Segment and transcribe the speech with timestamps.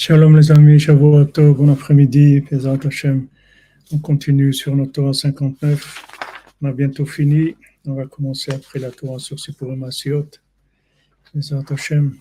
[0.00, 3.26] Shalom les amis, Shavuot bon après-midi, Pesach Hashem.
[3.90, 6.04] On continue sur notre Torah 59.
[6.62, 7.56] On a bientôt fini.
[7.84, 10.30] On va commencer après la Torah sur Sipurim Asiot.
[11.32, 12.14] Pesach Hashem.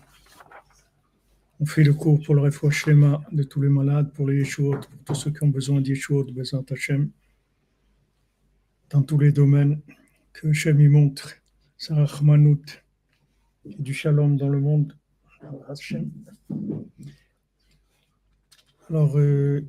[1.59, 4.79] On fait le cours pour le refouach schéma de tous les malades, pour les Yeshuot,
[4.79, 7.11] pour tous ceux qui ont besoin d'Yeshuot, Pesach Hashem.
[8.89, 9.81] Dans tous les domaines,
[10.33, 11.35] que Hashem y montre
[11.77, 12.81] sa rachmanout
[13.65, 14.97] du shalom dans le monde.
[18.89, 19.65] Alors, euh,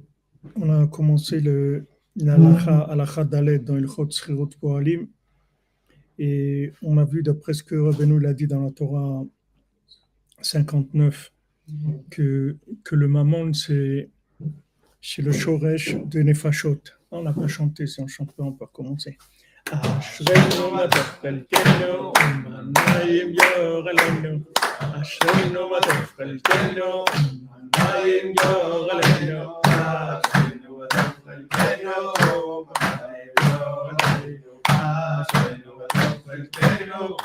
[0.56, 1.86] on a commencé le
[2.16, 5.08] l'alacha Dalet dans le Chot Srirut Poalim.
[6.18, 9.24] Et on a vu, d'après ce que Rabbeinu l'a dit dans la Torah
[10.40, 11.32] 59,
[12.10, 14.10] que, que le mammon, c'est
[15.00, 16.80] chez le Shoresh de Nefashot.
[17.10, 19.16] On n'a pas chanté, si on chante pas, on peut commencer.
[24.80, 27.04] אשרינו מה טוב חלקנו,
[27.78, 29.60] במים יור עלינו.
[29.66, 34.60] אשרינו מה טוב חלקנו, במים יור עלינו.
[34.68, 37.16] אשרינו מה טוב חלקנו,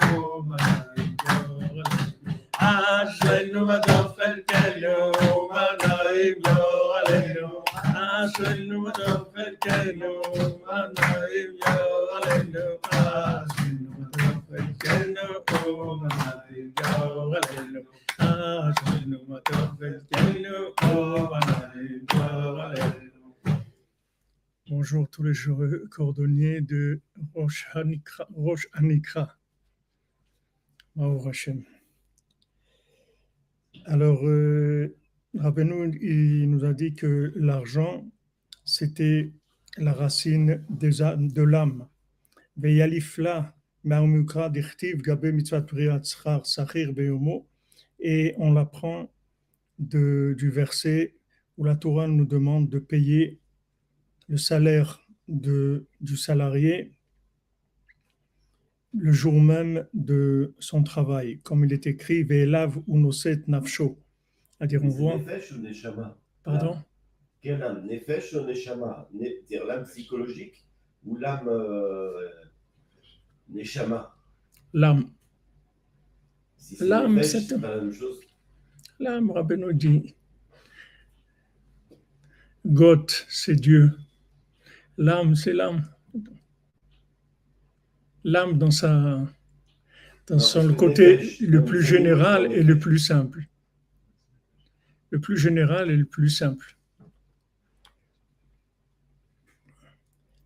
[0.50, 2.34] במים יור עלינו.
[2.58, 5.12] אשרינו מה טוב חלקנו,
[5.50, 7.64] במים יור עלינו.
[7.86, 10.22] אשרינו מה טוב חלקנו,
[10.66, 12.60] במים יור עלינו.
[12.90, 14.43] אשרינו מה טוב
[24.70, 25.34] Bonjour tous les
[25.90, 27.02] cordonniers de
[27.34, 28.28] Rosh Hanikra.
[28.36, 29.38] Rosh Hanikra.
[33.86, 34.96] Alors, euh,
[35.34, 38.06] il nous a dit que l'argent,
[38.66, 39.32] c'était
[39.78, 41.88] la racine de l'âme.
[42.58, 43.53] Veyalifla
[43.84, 47.48] ma'umukra dichtiv gabe mitzvah priat schar sachir beyomo.
[48.00, 49.12] Et on l'apprend
[49.80, 51.16] de, du verset
[51.58, 53.40] où la Torah nous demande de payer
[54.28, 56.94] le salaire de, du salarié
[58.96, 64.00] le jour même de son travail, comme il est écrit Ve'elav unoset nafsho.
[64.52, 65.18] C'est-à-dire, on voit.
[65.18, 66.18] Nefesh ou Neshama?
[66.44, 66.78] Pardon?
[67.42, 67.88] Quelle âme?
[67.88, 69.10] Nefesh ou Neshama?
[69.14, 70.64] Ne- C'est-à-dire l'âme psychologique
[71.06, 72.12] ou l'âme euh,
[73.50, 74.16] Neshama
[74.74, 75.12] L'âme.
[76.58, 78.20] Si c'est L'âme, Nefesh, c'est- c'est pas la même chose.
[79.00, 80.16] L'âme, Rabbeinu dit.
[82.66, 83.92] Goth, c'est Dieu.
[84.98, 85.88] L'âme, c'est l'âme.
[88.24, 89.28] L'âme dans sa
[90.28, 93.46] dans Non, son côté Nefesh, le plus général et le plus simple.
[95.10, 96.78] Le plus général et le plus simple.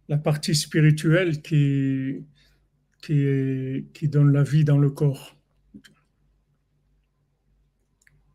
[0.09, 2.25] La partie spirituelle qui,
[3.07, 5.38] qui, donne la vie dans le corps.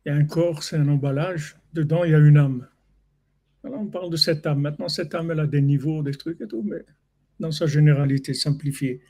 [0.07, 1.57] A un corps, c'est un emballage.
[1.75, 2.69] Dedans, il y a une âme.
[3.65, 4.61] On parle de cette âme.
[4.61, 6.85] Maintenant, cette âme, elle a des niveaux, des trucs et tout, mais
[7.39, 9.01] dans sa généralité simplifiée.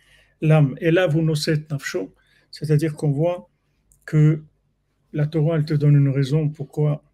[0.40, 0.74] L'âme.
[0.80, 2.14] Et là, vous noset nafsho,
[2.50, 3.48] c'est-à-dire qu'on voit
[4.04, 4.42] que
[5.12, 7.04] la Torah, elle te donne une raison pourquoi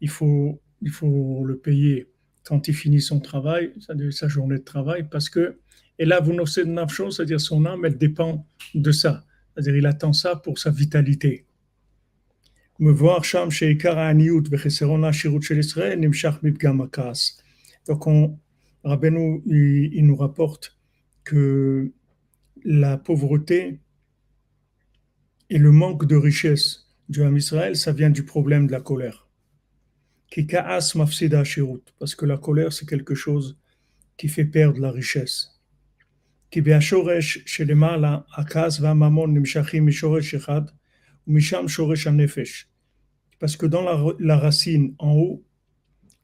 [0.00, 2.09] il faut, il faut le payer
[2.44, 3.72] quand il finit son travail,
[4.10, 5.58] sa journée de travail, parce que,
[5.98, 9.24] et là, vous noset nafsho, c'est-à-dire son âme, elle dépend de ça.
[9.54, 11.46] C'est-à-dire, il attend ça pour sa vitalité.
[17.86, 18.38] Donc, on,
[18.84, 20.78] Rabbeinu, il, nous rapporte
[21.24, 21.92] que
[22.64, 23.78] la pauvreté
[25.50, 29.19] et le manque de richesse du Israël, ça vient du problème de la colère
[30.31, 33.57] Ki ka'as mafsida ashirut, parce que la colère, c'est quelque chose
[34.17, 35.51] qui fait perdre la richesse.
[36.51, 40.61] כי בהשורש שלמעלה, הכעס והממון נמשכים משורש אחד,
[41.27, 42.65] ומשם שורש הנפש.
[43.39, 45.43] Parce que dans la, la racine en haut,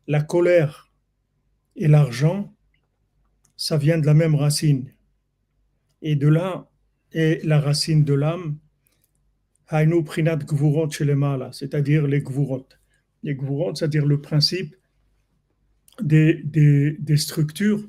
[0.08, 0.94] la colère
[1.76, 2.56] et l'argent,
[3.58, 4.92] ça vient de la même racine.
[6.02, 6.70] Et de là
[7.12, 8.58] est la racine de l'âme,
[9.70, 12.68] Hainu Prinat Gvurot Shelemala, c'est-à-dire les Gvurot.
[13.75, 14.77] C'est-à-dire le principe
[16.01, 17.89] des, des, structures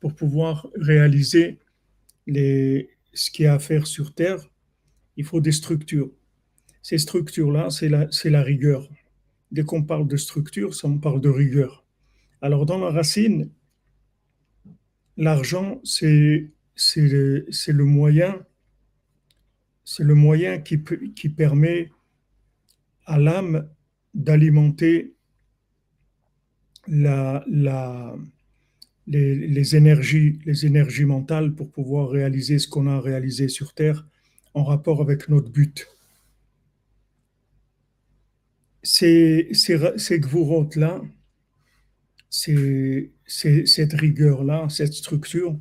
[0.00, 1.58] pour pouvoir réaliser
[2.26, 4.48] les, ce qu'il y a à faire sur Terre.
[5.16, 6.10] Il faut des structures.
[6.82, 8.88] Ces structures-là, c'est la, la rigueur.
[9.50, 11.84] Dès qu'on parle de structure, ça on parle de rigueur.
[12.40, 13.50] Alors dans la racine,
[15.16, 16.50] l'argent, c'est
[16.96, 18.44] le, le moyen,
[19.84, 20.82] c'est le moyen qui,
[21.14, 21.90] qui permet
[23.04, 23.68] à l'âme
[24.14, 25.14] d'alimenter
[29.06, 34.06] les énergies, les énergies mentales pour pouvoir réaliser ce qu'on a réalisé sur Terre
[34.54, 35.86] en rapport avec notre but.
[38.82, 40.20] ces, ces, ces
[40.76, 41.00] là
[43.26, 45.58] cette rigueur-là, cette structure,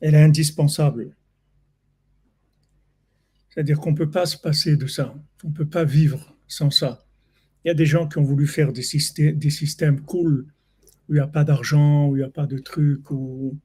[0.00, 1.16] elle est indispensable.
[3.48, 5.14] C'est-à-dire qu'on ne peut pas se passer de ça.
[5.44, 7.03] On ne peut pas vivre sans ça.
[7.64, 10.46] Il y a des gens qui ont voulu faire des systèmes, des cool
[11.08, 13.58] où il n'y a pas d'argent, où il n'y a pas de trucs, où,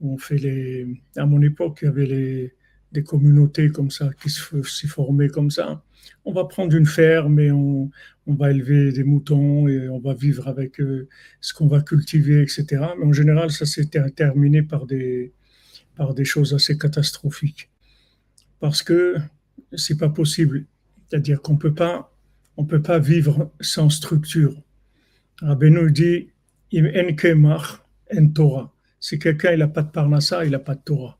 [0.00, 0.86] on fait les.
[1.16, 2.54] À mon époque, il y avait
[2.92, 5.82] des communautés comme ça qui se formaient comme ça.
[6.24, 7.90] On va prendre une ferme et on,
[8.26, 11.08] va élever des moutons et on va vivre avec euh,
[11.40, 12.66] ce qu'on va cultiver, etc.
[12.98, 15.32] Mais en général, ça s'est terminé par des,
[16.24, 17.70] choses assez catastrophiques.
[18.60, 19.16] Parce que
[19.74, 20.66] c'est pas possible.
[21.08, 22.12] C'est-à-dire qu'on peut pas,
[22.58, 24.54] on peut pas vivre sans structure.
[25.40, 26.28] Rabbeinu dit,
[26.74, 27.80] en kemach,
[28.14, 28.74] en Torah.
[29.00, 31.18] Si quelqu'un n'a pas de parnassa, il n'a pas de Torah.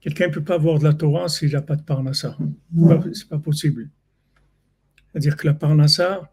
[0.00, 2.38] Quelqu'un ne peut pas avoir de la Torah s'il n'a pas de parnassa.
[3.12, 3.90] C'est pas possible.
[5.10, 6.32] C'est-à-dire que la parnassa,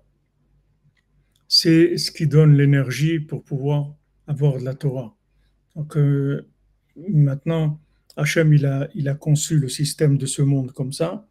[1.47, 3.95] c'est ce qui donne l'énergie pour pouvoir
[4.27, 5.15] avoir de la Torah.
[5.75, 6.47] Donc, euh,
[6.95, 7.79] Maintenant,
[8.15, 11.27] Hachem, il a, il a conçu le système de ce monde comme ça.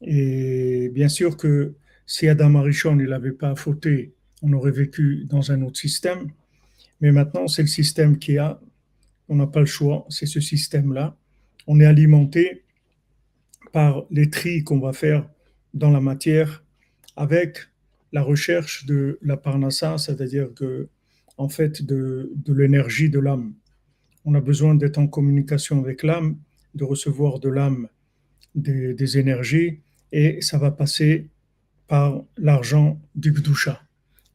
[0.00, 1.74] Et bien sûr que
[2.08, 6.32] si Adam Arishon n'avait pas fauté, on aurait vécu dans un autre système.
[7.00, 8.60] Mais maintenant, c'est le système qui a.
[9.28, 11.16] On n'a pas le choix, c'est ce système-là.
[11.68, 12.64] On est alimenté
[13.72, 15.28] par les tris qu'on va faire
[15.72, 16.64] dans la matière
[17.14, 17.58] avec
[18.10, 20.88] la recherche de la parnassa, c'est-à-dire que,
[21.36, 23.52] en fait, de l'énergie de l'âme
[24.28, 26.36] on a besoin d'être en communication avec l'âme,
[26.74, 27.88] de recevoir de l'âme
[28.54, 29.80] des, énergies,
[30.12, 31.30] et ça va passer
[31.88, 33.82] par l'argent du Gdusha.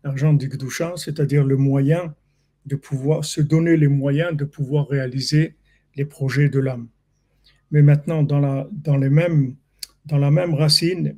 [0.04, 2.14] L'argent du Gdusha, c'est-à-dire le moyen
[2.66, 5.56] de pouvoir se donner les moyens de pouvoir réaliser
[5.96, 6.88] les projets de l'âme.
[7.72, 9.56] Mais maintenant, dans la, dans, les mêmes,
[10.06, 11.18] dans la même racine,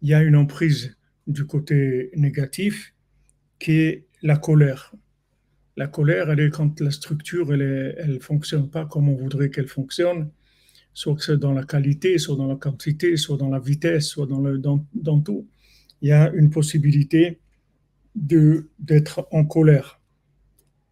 [0.00, 0.96] il y a une emprise
[1.26, 2.94] du côté négatif
[3.58, 4.94] qui est la colère.
[5.76, 9.68] La colère, elle est quand la structure, elle ne fonctionne pas comme on voudrait qu'elle
[9.68, 10.30] fonctionne,
[10.94, 14.26] soit que c'est dans la qualité, soit dans la quantité, soit dans la vitesse, soit
[14.26, 14.40] dans,
[14.94, 15.48] dans, tout.
[16.00, 17.38] Il y a une possibilité
[18.14, 20.00] d'être en colère.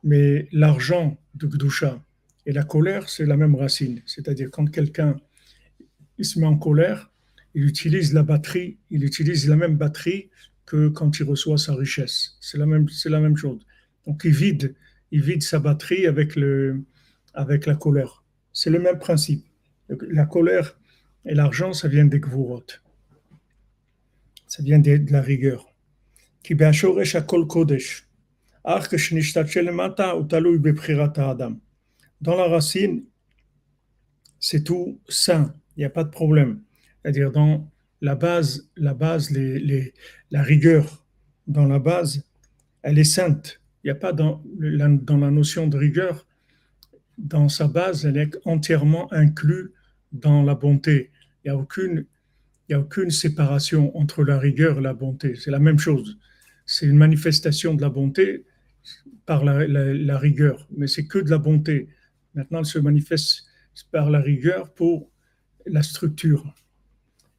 [0.03, 2.03] Mais l'argent de Gdusha
[2.47, 4.01] et la colère, c'est la même racine.
[4.07, 5.17] C'est-à-dire quand quelqu'un
[6.21, 7.11] se met en colère,
[7.55, 10.31] il utilise la batterie, il utilise la même batterie
[10.67, 12.37] que quand il reçoit sa richesse.
[12.41, 13.61] C'est la même, la même chose.
[14.07, 14.75] Donc il vide,
[15.11, 16.85] il vide sa batterie avec, le,
[17.35, 18.25] avec la colère.
[18.53, 19.45] C'est le même principe.
[20.09, 20.79] La colère
[21.25, 22.65] et l'argent, ça vient des gvurot.
[24.47, 25.67] Ça vient de, la rigueur.
[32.21, 33.05] Dans la racine,
[34.39, 36.63] c'est tout sain, il n'y a pas de problème.
[37.03, 37.71] C'est-à-dire dans
[38.01, 39.93] la base, la base, les,
[40.31, 41.05] la rigueur
[41.47, 42.25] dans la base,
[42.83, 43.61] elle est sainte.
[43.83, 46.27] Il n'y a pas dans dans la notion de rigueur,
[47.21, 49.73] dans sa base, elle est entièrement inclue
[50.13, 51.11] dans la bonté.
[51.45, 52.07] Il n'y a aucune,
[52.69, 55.35] il y a aucune séparation entre la rigueur et la bonté.
[55.37, 56.19] C'est la même chose.
[56.67, 58.45] C'est une manifestation de la bonté
[59.27, 61.89] par la, la, rigueur, mais c'est que de la bonté.
[62.35, 63.45] Maintenant, elle se manifeste
[63.91, 65.11] par la rigueur pour
[65.67, 66.53] la structure.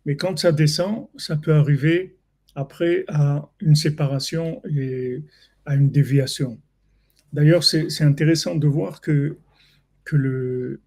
[0.06, 2.18] Mais quand ça descend, ça peut arriver
[2.56, 5.24] après à une séparation et
[5.66, 6.60] à une déviation.
[7.34, 9.38] D'ailleurs, c'est intéressant de voir que,
[10.04, 10.82] que le,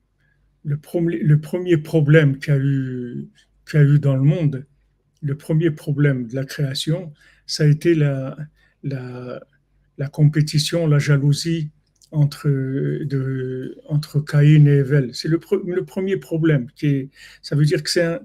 [0.64, 3.28] le, premier, problème qu'il y, eu,
[3.74, 4.66] a eu dans le monde,
[5.22, 7.12] le premier problème de la création,
[7.46, 8.36] ça a été la,
[8.82, 9.40] la,
[9.98, 11.70] la compétition, la jalousie
[12.10, 15.10] entre, de, entre Caïn et Evel.
[15.14, 16.68] C'est le, le, premier problème.
[16.76, 17.10] Qui
[17.42, 18.20] ça veut dire que c'est un,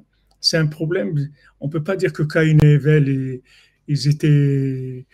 [0.53, 1.29] un, problème.
[1.59, 3.41] On ne peut pas dire que Caïn et Evel,
[3.87, 5.05] ils étaient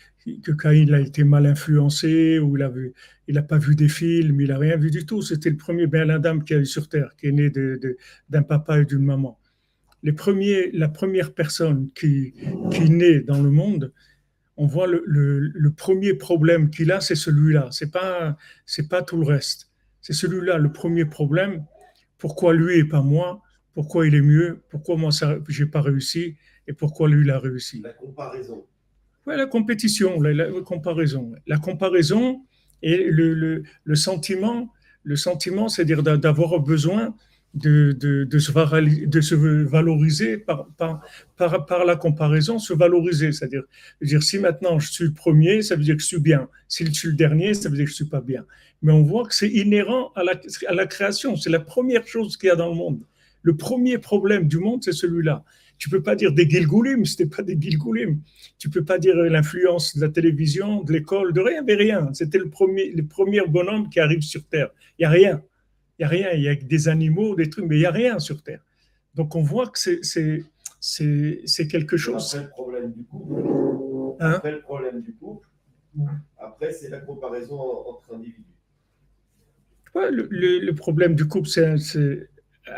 [0.44, 4.58] que Caïn a été mal influencé, ou il n'a pas vu des films, il n'a
[4.58, 5.22] rien vu du tout.
[5.22, 7.52] C'était le premier Ben Adam qui a eu sur Terre, qui est né
[8.30, 9.40] d'un papa et d'une maman.
[10.04, 12.34] Les premiers, la première personne qui,
[12.72, 13.92] qui naît dans le monde,
[14.58, 17.70] on voit le, le, premier problème qu'il a, c'est celui-là.
[17.72, 19.70] C'est pas, c'est pas tout le reste.
[20.02, 21.66] C'est celui-là, le premier problème.
[22.18, 23.42] Pourquoi lui et pas moi?
[23.74, 24.62] Pourquoi il est mieux?
[24.70, 26.38] Pourquoi moi, je n'ai pas réussi?
[26.68, 27.82] Et pourquoi lui, il a réussi?
[27.82, 28.66] La comparaison
[29.26, 31.32] la compétition, la, comparaison.
[31.48, 32.44] La comparaison
[32.82, 34.72] et le, le, sentiment,
[35.04, 37.16] le sentiment, c'est-à-dire d'avoir besoin
[37.56, 41.02] de, de, de, se, valoriser par, par,
[41.38, 43.32] par, par, la comparaison, se valoriser.
[43.32, 43.64] C'est-à-dire,
[44.02, 46.48] dire, si maintenant je suis le premier, ça veut dire que je suis bien.
[46.68, 48.46] Si je suis le dernier, ça veut dire que je suis pas bien.
[48.82, 50.34] Mais on voit que c'est inhérent à la,
[50.68, 51.38] à la création.
[51.38, 53.02] C'est la première chose qu'il y a dans le monde.
[53.42, 55.44] Le premier problème du monde, c'est celui-là.
[55.78, 58.22] Tu peux pas dire des Gilgoulim, c'était pas des Gilgoulim.
[58.58, 62.14] Tu peux pas dire l'influence de la télévision, de l'école, de rien, mais rien.
[62.14, 64.70] C'était le premier, le premier bonhomme qui arrive sur Terre.
[64.98, 65.44] Il y a rien.
[66.00, 66.32] Il y a rien.
[66.32, 68.62] Il y a des animaux, des trucs, mais il y a rien sur Terre.
[69.16, 72.36] Donc on voit que c'est quelque chose.
[72.36, 73.42] Après le problème du couple.
[74.20, 74.34] Hein?
[74.34, 75.48] Après le problème du couple.
[76.38, 78.44] Après c'est la comparaison entre individus.
[79.94, 82.28] Ouais, le, le, le, problème du couple, c'est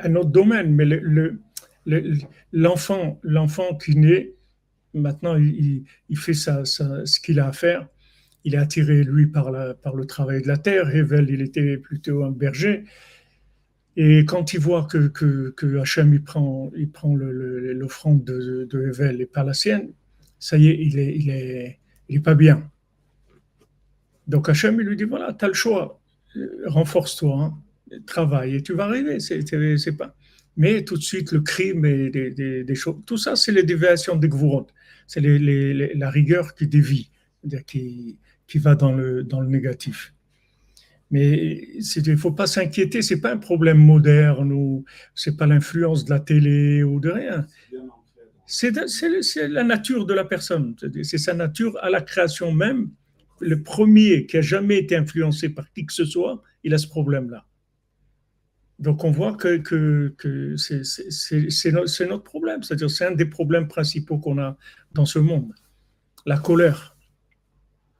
[0.03, 0.85] un autre domaine, mais
[2.51, 4.33] l'enfant le, l'enfant qui naît,
[4.93, 7.87] maintenant, il, fait ça, ça, ce qu'il a à faire.
[8.43, 10.93] Il est attiré, lui, par, le travail de la terre.
[10.95, 12.85] Hevel, il était plutôt un berger.
[13.95, 19.25] Et quand il voit que, que, que Hachem il prend, l'offrande de, de Hevel et
[19.25, 19.91] pas la sienne,
[20.39, 22.69] ça y est, il est, pas bien.
[24.27, 25.99] Donc Hachem, il lui dit voilà, tu as le choix,
[26.65, 29.17] renforce-toi, hein, travaille et tu vas arriver.
[30.57, 34.27] Mais tout de suite, le crime et des, choses, tout ça, c'est les déviations des
[34.27, 34.67] Gvurot.
[35.05, 37.11] C'est la rigueur qui dévie,
[37.67, 40.13] qui, qui va dans le, dans le négatif.
[41.11, 44.83] Mais il ne faut pas s'inquiéter, ce n'est pas un problème moderne ou
[45.15, 47.45] ce n'est pas l'influence de la télé ou de rien.
[48.45, 48.71] C'est
[49.47, 52.89] la nature de la personne, c'est sa nature à la création même.
[53.39, 56.87] Le premier qui a jamais été influencé par qui que ce soit, il a ce
[56.87, 57.45] problème-là.
[58.79, 61.71] Donc on voit que, c'est
[62.07, 64.57] notre problème, c'est-à-dire c'est un des problèmes principaux qu'on a
[64.93, 65.53] dans ce monde,
[66.25, 66.97] la colère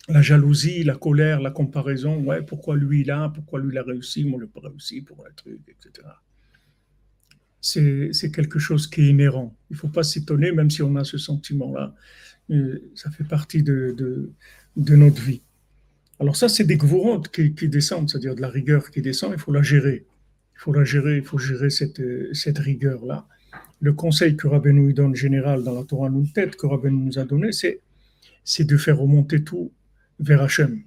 [0.09, 3.83] la jalousie, la colère, la comparaison, ouais, pourquoi lui il a, pourquoi lui il a
[3.83, 6.07] réussi, moi je n'ai pas réussi pour un truc, etc.
[7.59, 9.57] C'est quelque chose qui est inhérent.
[9.69, 11.93] Il ne faut pas s'étonner, même si on a ce sentiment-là,
[12.51, 14.31] euh, ça fait partie de,
[14.77, 15.41] notre vie.
[16.19, 19.39] Alors ça, c'est des gouvernements qui, qui, descendent, c'est-à-dire de la rigueur qui descend, il
[19.39, 20.05] faut la gérer.
[20.57, 22.01] Il faut la gérer, il faut gérer cette,
[22.33, 23.27] cette rigueur-là.
[23.79, 27.25] Le conseil que Rabbeinu nous donne général dans la Torah tête que Rabbeinu nous a
[27.25, 29.71] donné, c'est de faire remonter tout
[30.19, 30.81] vers Hachem.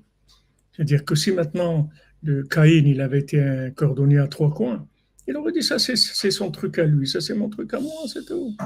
[0.73, 1.89] C'est-à-dire que si maintenant
[2.23, 4.87] le Caïn il avait été un cordonnier à trois coins,
[5.29, 8.03] il aurait dit ça c'est son truc à lui, ça c'est mon truc à moi,
[8.13, 8.57] c'est tout.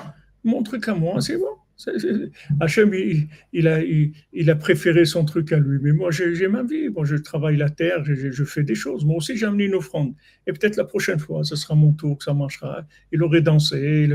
[0.42, 1.56] Mon truc à moi, c'est bon.
[2.60, 2.94] Hachem,
[3.52, 5.78] il, a, il, a préféré son truc à lui.
[5.82, 6.88] Mais moi, j'ai ma vie.
[6.88, 9.04] Bon, je travaille la terre, je, je fais des choses.
[9.04, 10.14] Moi aussi, j'ai amené une offrande.
[10.46, 12.86] Et peut-être la prochaine fois, ce sera mon tour, que ça marchera.
[13.12, 14.08] Il aurait dansé,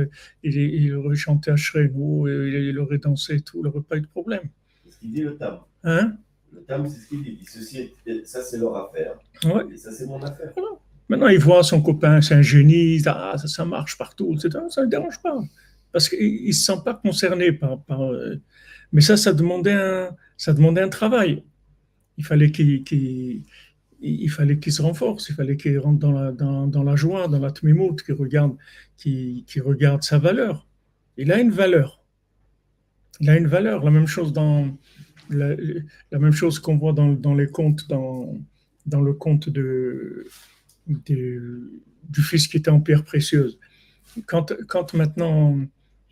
[0.43, 3.59] il, il, aurait chanté à Shreno, il, il, aurait dansé tout.
[3.59, 4.49] Il n'aurait pas eu de problème.
[4.85, 5.67] C'est ce qu'il dit le temps.
[5.83, 6.15] Hein?
[6.53, 7.39] Le Tam, c'est ce qu'il dit.
[7.45, 9.19] Ceci ça, c'est leur affaire.
[9.43, 9.73] Ouais.
[9.73, 10.51] Et ça, c'est mon affaire.
[10.55, 10.69] Voilà.
[11.09, 14.63] Maintenant, il voit son copain, c'est un génie, ah, ça, ça, marche partout, etc.
[14.69, 15.39] Ça ne le dérange pas.
[15.91, 17.81] Parce qu'il ne se sent pas concerné par.
[17.83, 18.35] par euh...
[18.91, 21.43] mais ça, ça demandait, un, travail.
[22.17, 23.43] Il fallait qu'il qu
[24.01, 28.01] il fallait qu'il se renforce, il fallait qu'il rentre dans la, joie, dans la tmimout,
[28.01, 28.55] qu'il regarde,
[28.97, 30.65] qu'il qu regarde sa valeur.
[31.17, 32.01] Il a une valeur.
[33.19, 33.83] Il a une valeur.
[33.83, 34.73] La même chose dans,
[35.29, 35.55] la,
[36.13, 38.37] même chose qu'on voit dans, les contes, dans,
[38.85, 40.23] le conte du
[42.13, 43.59] fils qui était en pierre précieuse.
[44.25, 45.59] Quand maintenant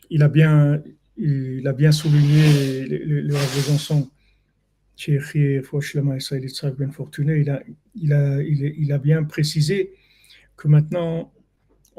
[0.10, 0.82] il a bien,
[1.18, 4.10] il a bien souligné le, le, le Besançon,
[5.06, 5.18] il
[7.50, 7.64] a,
[7.96, 9.94] il, a, il a bien précisé
[10.56, 11.32] que maintenant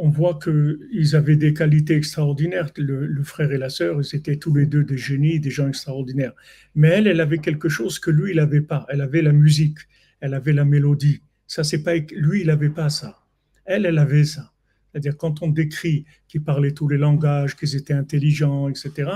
[0.00, 2.70] on voit qu'ils avaient des qualités extraordinaires.
[2.76, 5.68] Le, le, frère et la sœur, ils étaient tous les deux des génies, des gens
[5.68, 6.34] extraordinaires.
[6.76, 8.86] Mais elle, elle avait quelque chose que lui, il n'avait pas.
[8.88, 9.78] Elle avait la musique,
[10.20, 11.22] elle avait la mélodie.
[11.48, 13.18] Ça, c'est pas lui, il n'avait pas ça.
[13.64, 14.52] Elle, elle avait ça.
[14.90, 19.10] C'est-à-dire quand on décrit qu'ils parlaient tous les langages, qu'ils étaient intelligents, etc.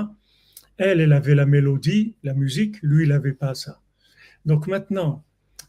[0.77, 2.77] Elle, elle avait la mélodie, la musique.
[2.83, 3.81] Lui, il n'avait pas ça.
[4.45, 5.25] Donc maintenant,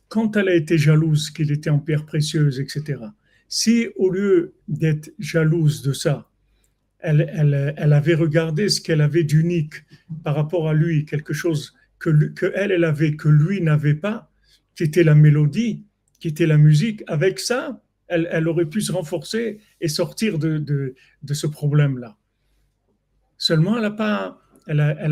[0.08, 2.98] quand elle a été jalouse qu'il était en pierre précieuse, etc
[3.54, 6.28] si au lieu d'être jalouse de ça,
[6.98, 9.76] elle, elle, elle avait regardé ce qu'elle avait d'unique
[10.24, 14.32] par rapport à lui, quelque chose que, que elle, elle avait, que lui n'avait pas,
[14.76, 15.86] qui était la mélodie,
[16.20, 20.96] qui était la musique, avec ça, elle, aurait pu se renforcer et sortir de,
[21.32, 22.18] ce problème-là.
[23.38, 23.92] Seulement, elle n'a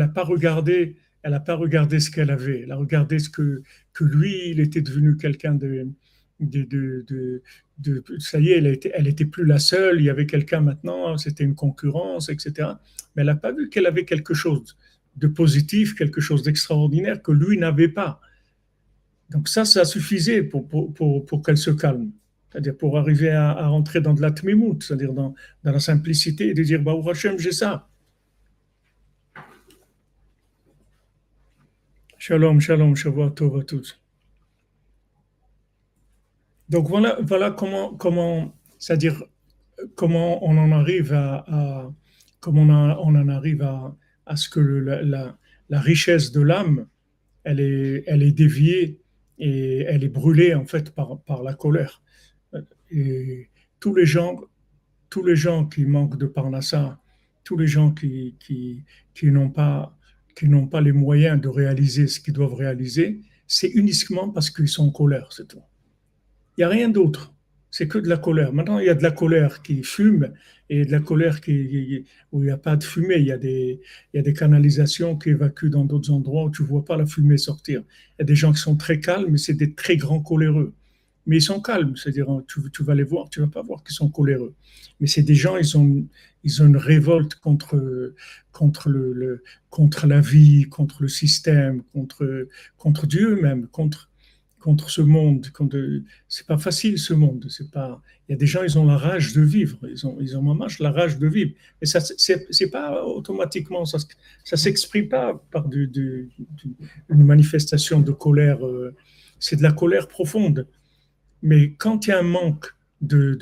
[0.08, 2.60] pas, regardé, elle a pas regardé ce qu'elle avait.
[2.62, 3.62] Elle a regardé ce que,
[4.00, 5.88] lui, il était devenu quelqu'un de,
[6.40, 7.42] de,
[8.18, 11.16] ça y est, elle était, elle était plus la seule, il y avait quelqu'un maintenant,
[11.18, 12.70] c'était une concurrence, etc.
[13.14, 14.76] Mais elle n'a pas vu qu'elle avait quelque chose
[15.16, 18.20] de positif, quelque chose d'extraordinaire que lui n'avait pas.
[19.30, 22.12] Donc ça, ça suffisait pour qu'elle se calme.
[22.52, 26.50] C'est-à-dire pour arriver à, à, rentrer dans de la tmimout, c'est-à-dire dans, dans, la simplicité
[26.50, 27.88] et de dire, bah, Hachem, j'ai ça.
[32.18, 33.98] Shalom, shalom, Shavua Tov à tous.
[36.68, 39.24] Donc voilà, voilà comment, comment c'est-à-dire
[39.94, 41.92] comment on en arrive à, à,
[42.40, 45.36] comment on, en arrive à, ce que la,
[45.70, 46.86] richesse de l'âme,
[47.44, 49.00] elle est, elle est déviée
[49.38, 52.02] et elle est brûlée en fait par, par la colère.
[52.92, 53.48] Et
[53.80, 54.40] tous les gens,
[55.10, 57.00] tous les gens qui manquent de parnassa,
[57.44, 58.36] tous les gens qui,
[59.22, 59.98] n'ont pas,
[60.80, 65.32] les moyens de réaliser ce qu'ils doivent réaliser, c'est uniquement parce qu'ils sont en colère,
[65.32, 65.62] c'est tout.
[66.56, 67.34] Il n'y a rien d'autre.
[67.70, 68.52] C'est que de la colère.
[68.52, 70.34] Maintenant, il y a de la colère qui fume
[70.68, 71.40] et de la colère
[72.32, 73.16] où il n'y a pas de fumée.
[73.16, 73.80] Il y a des
[74.34, 77.82] canalisations qui évacuent dans d'autres endroits où tu ne vois pas la fumée sortir.
[78.10, 80.74] Il y a des gens qui sont très calmes, mais c'est des très grands coléreux.
[81.26, 83.94] Mais ils sont calmes, c'est-à-dire tu, tu, vas les voir, tu vas pas voir qu'ils
[83.94, 84.54] sont coléreux.
[85.00, 86.04] Mais c'est des gens, ils ont,
[86.44, 88.14] ils ont une révolte contre,
[88.52, 94.10] contre, le, contre la vie, contre le système, contre, contre Dieu même, contre,
[94.62, 95.46] contre ce monde.
[96.28, 97.46] C'est pas facile ce monde.
[97.48, 98.00] C'est pas.
[98.28, 99.78] Il y a des gens, ils ont la rage de vivre.
[99.88, 101.52] Ils ont, ils ont la rage de vivre.
[101.80, 103.84] Mais ça, c'est pas automatiquement.
[103.84, 103.98] Ça,
[104.44, 106.30] ça s'exprime pas par une
[107.10, 108.64] manifestation de colère.
[108.64, 108.94] Euh,
[109.38, 110.66] c'est de la colère profonde.
[111.42, 113.34] Mais quand il y a un manque de,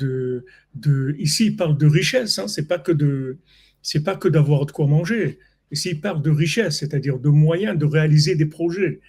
[0.73, 2.39] de, ici, il parle de richesse.
[2.39, 3.37] Hein, c'est pas que de,
[3.81, 5.39] c'est pas que d'avoir de quoi manger.
[5.71, 9.01] Ici, il parle de richesse, c'est-à-dire de moyens de réaliser des projets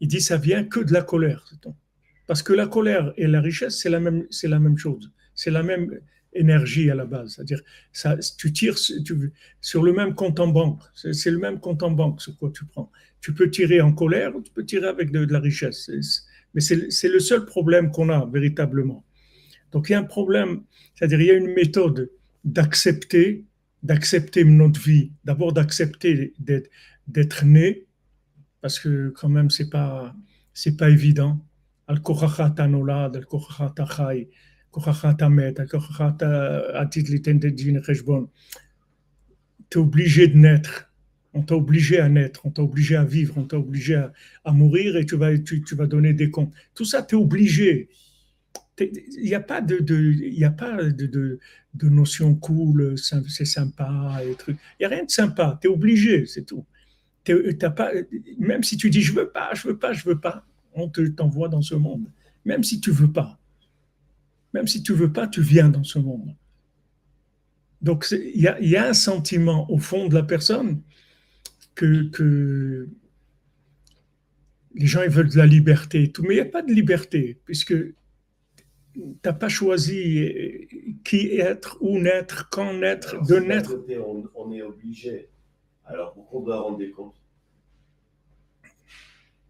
[0.00, 1.44] il dit ça vient que de la colère.
[2.26, 5.10] Parce que la colère et la richesse, c'est la même, c'est la même chose.
[5.34, 6.00] C'est la même
[6.32, 7.34] énergie à la base.
[7.34, 7.60] C'est-à-dire,
[7.92, 10.82] ça, tu tires sur le même compte en banque.
[10.94, 12.90] C'est, le même compte en banque, ce quoi tu prends.
[13.20, 15.90] Tu peux tirer en colère tu peux tirer avec de, la richesse.
[16.56, 19.04] Mais c'est, le seul problème qu'on a véritablement.
[19.72, 20.62] Donc il y a un problème,
[20.94, 22.10] c'est-à-dire il y a une méthode
[22.44, 23.44] d'accepter,
[23.82, 26.32] d'accepter notre vie, d'abord d'accepter
[27.08, 27.84] d'être, né,
[28.62, 30.16] parce que quand même, c'est pas,
[30.78, 31.44] pas évident.
[31.88, 32.00] al
[32.70, 33.26] nolad, al
[36.74, 37.04] atit
[39.68, 40.85] Tu es obligé de naître.
[41.36, 43.94] On t'a obligé à naître, on t'a obligé à vivre, on t'a obligé
[44.44, 46.52] à, mourir et tu vas, tu, tu, vas donner des comptes.
[46.74, 47.88] Tout ça, tu es obligé.
[48.80, 51.38] Il n'y a pas de, de, y a pas de, de,
[51.74, 54.58] de notion cool, c'est sympa et trucs.
[54.78, 56.64] Il n'y a rien de sympa, tu es obligé, c'est tout
[57.74, 57.90] pas,
[58.38, 61.06] même si tu dis je veux pas, je veux pas, je veux pas, on te
[61.08, 62.06] t'envoie dans ce monde.
[62.44, 63.38] Même si tu veux pas,
[64.52, 66.34] même si tu veux pas, tu viens dans ce monde.
[67.82, 70.80] Donc il y, a, un sentiment au fond de la personne
[71.76, 72.88] que,
[74.74, 77.38] les gens ils veulent de la liberté tout, mais il n'y a pas de liberté
[77.44, 77.94] puisque tu
[79.24, 80.68] n'as pas choisi
[81.04, 83.74] qui être, où naître, quand naître, de naître.
[84.34, 85.30] on est obligé
[85.86, 87.14] alors pourquoi on doit rendre des comptes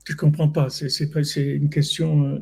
[0.04, 0.68] Je ne comprends pas.
[0.68, 2.24] C'est une question.
[2.24, 2.38] Euh,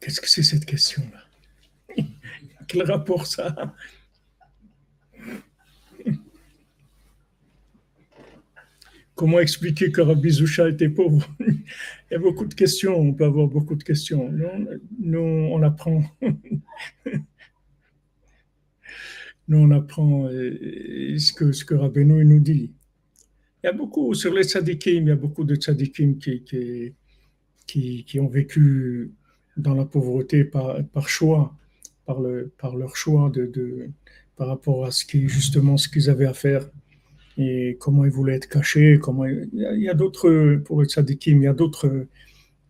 [0.00, 1.24] qu'est-ce que c'est cette question-là?
[2.68, 3.74] Quel rapport ça
[9.16, 11.26] Comment expliquer que Rabbi Zoucha était pauvre?
[11.40, 11.56] Il
[12.12, 14.30] y a beaucoup de questions, on peut avoir beaucoup de questions.
[15.00, 16.04] nous on apprend
[19.48, 22.72] nous on apprend euh, ce que, ce que nous dit.
[23.62, 26.44] Il y a beaucoup, sur les tzadikim, il y a beaucoup de tzadikim qui,
[27.66, 29.12] qui, qui, ont vécu
[29.56, 31.56] dans la pauvreté par, par choix,
[32.04, 33.90] par, le, par leur choix de, de,
[34.36, 36.68] par rapport à ce qui, justement ce qu'ils avaient à faire
[37.36, 38.98] et comment ils voulaient être cachés.
[39.00, 42.06] Comment, il y a, d'autres, pour les tzadikim, il y a d'autres.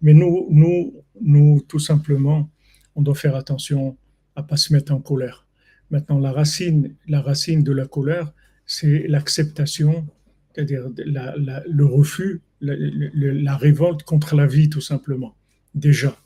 [0.03, 2.51] Mais nous, nous, nous, tout simplement,
[2.95, 3.97] on doit faire attention
[4.35, 5.47] à ne pas se mettre en colère.
[5.91, 8.33] Maintenant, la racine, la racine de la colère,
[8.67, 10.07] c'est l'acceptation,
[10.53, 15.37] c'est-à-dire le refus, la, révolte contre la vie, tout simplement.
[15.75, 16.17] Déjà,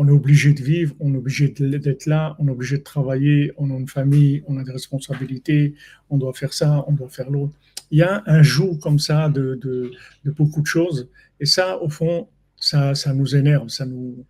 [0.00, 3.52] on est obligé de vivre, on est obligé d'être là, on est obligé de travailler,
[3.58, 5.74] on a une famille, on a des responsabilités,
[6.08, 7.52] on doit faire ça, on doit faire l'autre.
[7.90, 9.90] Il y a un joug comme ça de,
[10.24, 14.24] beaucoup de choses, et ça, au fond, ça, ça nous énerve, ça nous,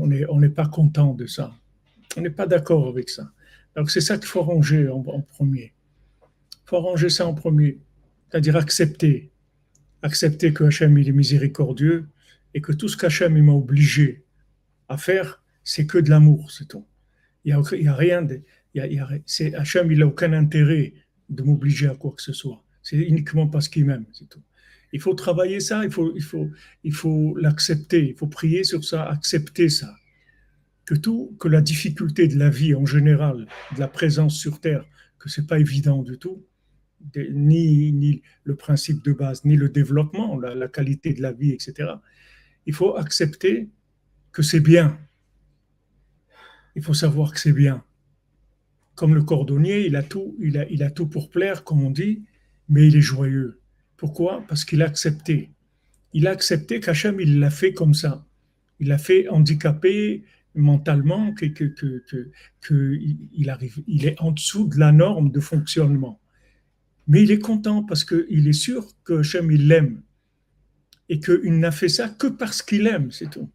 [0.00, 1.54] on n'est on pas content de ça.
[2.16, 3.30] On n'est pas d'accord avec ça.
[3.76, 5.74] Donc c'est ça qu'il faut ranger en, premier.
[6.20, 7.78] Il faut ranger ça en premier,
[8.28, 9.30] c'est-à-dire accepter.
[10.02, 12.08] Accepter que Hachem il est miséricordieux
[12.52, 14.24] et que tout ce qu'Hachem m'a obligé
[14.88, 16.86] à faire, c'est que de l'amour, c'est tout.
[17.44, 18.42] Il n'y a, rien de.
[18.74, 19.08] Il y a,
[19.58, 20.94] Hachem, il n'a aucun intérêt
[21.28, 22.62] de m'obliger à quoi que ce soit.
[22.82, 24.42] C'est uniquement parce qu'il m'aime, c'est tout.
[24.92, 26.50] Il faut travailler ça, il faut, il faut,
[26.82, 29.94] il faut l'accepter, il faut prier sur ça, accepter ça
[30.88, 34.86] que tout, que la difficulté de la vie en général, de la présence sur Terre,
[35.18, 36.46] que c'est pas évident du tout,
[37.30, 41.90] ni, ni le principe de base, ni le développement, la, qualité de la vie, etc.
[42.64, 43.68] Il faut accepter
[44.38, 44.96] que c'est bien.
[46.76, 47.82] Il faut savoir que c'est bien.
[48.94, 51.90] comme le cordonnier, il a tout, il a, il a tout pour plaire, comme on
[51.90, 52.22] dit,
[52.68, 53.60] mais il est joyeux.
[53.96, 54.44] Pourquoi?
[54.46, 55.50] Parce qu'il a accepté.
[56.12, 58.24] Il a accepté qu'Hachem, il l'a fait comme ça.
[58.78, 60.22] Il l'a fait handicapé
[60.54, 62.98] mentalement, que, que, que, que,
[63.40, 66.20] il, arrive, il est en dessous de la norme de fonctionnement.
[67.08, 70.02] Mais il est content parce qu'il est sûr que Hachem, il l'aime.
[71.08, 73.50] Et qu'il n'a fait ça que parce qu'il aime, c'est tout.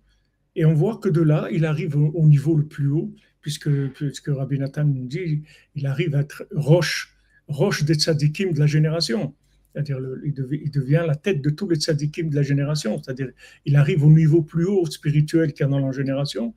[0.55, 4.27] Et on voit que de là, il arrive au, niveau le plus haut, puisque, puisque
[4.27, 5.43] Rabbi Nathan nous dit,
[5.75, 7.15] il arrive à être roche,
[7.47, 9.33] roche des tzadikim de la génération.
[9.73, 10.33] C'est-à-dire, il,
[10.71, 13.01] devient la tête de tous les tzadikim de la génération.
[13.01, 13.29] C'est-à-dire,
[13.65, 16.53] il arrive au niveau plus haut spirituel qu'il y a dans la génération,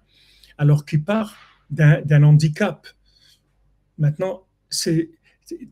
[0.58, 1.34] alors qu'il part
[1.70, 2.86] d'un handicap.
[3.96, 5.10] Maintenant, c'est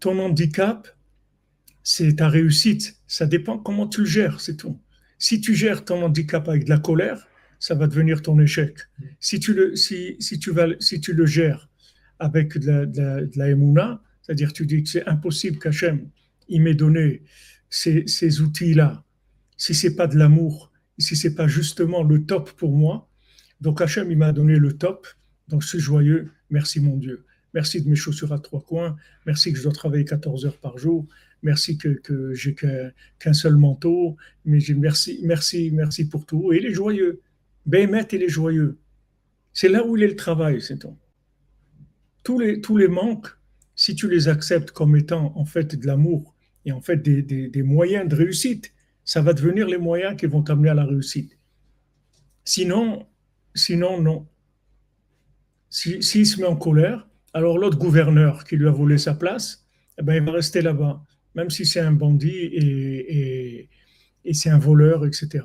[0.00, 0.88] ton handicap,
[1.82, 2.98] c'est ta réussite.
[3.06, 4.80] Ça dépend comment tu le gères, c'est tout.
[5.18, 7.28] Si tu gères ton handicap avec de la colère,
[7.64, 8.76] ça va devenir ton échec.
[9.20, 11.70] Si tu le, si, si tu vas, si tu le gères
[12.18, 16.06] avec de la, de c'est-à-dire tu dis que c'est impossible qu'Hachem
[16.48, 17.22] il m'ait donné
[17.70, 19.02] ces, ces outils-là,
[19.56, 23.08] si c'est pas de l'amour, si c'est pas justement le top pour moi,
[23.62, 25.06] donc Hachem, il m'a donné le top,
[25.48, 27.24] donc je suis joyeux, merci mon Dieu.
[27.54, 30.76] Merci de mes chaussures à trois coins, merci que je dois travailler 14 heures par
[30.76, 31.06] jour,
[31.42, 36.52] merci que, que j'ai qu'un seul manteau, mais merci, merci, merci pour tout.
[36.52, 37.22] Et il est joyeux.
[37.66, 38.78] Béhémet, il est joyeux.
[39.52, 40.98] C'est là où il est le travail, c'est tout.
[42.24, 43.28] Tous les, manques,
[43.76, 48.08] si tu les acceptes comme étant en fait de l'amour et en fait des, moyens
[48.08, 48.72] de réussite,
[49.04, 51.38] ça va devenir les moyens qui vont t'amener à la réussite.
[52.44, 53.06] Sinon,
[53.54, 54.26] sinon non.
[55.68, 59.66] S'il si, se met en colère, alors l'autre gouverneur qui lui a volé sa place,
[59.98, 61.02] eh ben, il va rester là-bas,
[61.34, 63.68] même si c'est un bandit et, et,
[64.24, 65.42] et c'est un voleur, etc.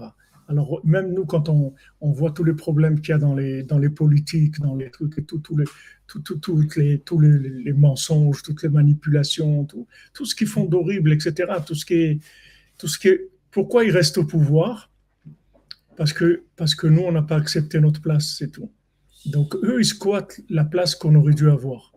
[0.49, 3.62] Alors, même nous, quand on, on voit tous les problèmes qu'il y a dans les,
[3.62, 5.65] dans les politiques, dans les trucs et tout, tous les,
[6.07, 11.13] tout, tout, les, tous les, mensonges, toutes les manipulations, tout, tout ce qu'ils font d'horrible,
[11.13, 11.53] etc.
[11.63, 12.19] Tout ce qui est,
[12.79, 13.09] tout ce qui
[13.51, 14.91] pourquoi ils restent au pouvoir?
[15.97, 18.71] Parce que, parce que nous, on n'a pas accepté notre place, c'est tout.
[19.27, 21.93] Donc, eux, ils squattent la place qu'on aurait dû avoir.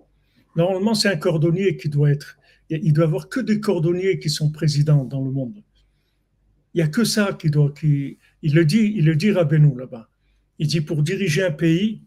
[0.57, 2.37] Normalement, c'est un cordonnier qui doit être.
[2.69, 5.63] Il doit y avoir que des cordonniers qui sont présidents dans le monde.
[6.75, 7.73] Il n'y a que ça qui doit.
[7.73, 10.09] Qui, il le dit, il le dit là-bas.
[10.59, 12.03] Il dit pour diriger un pays,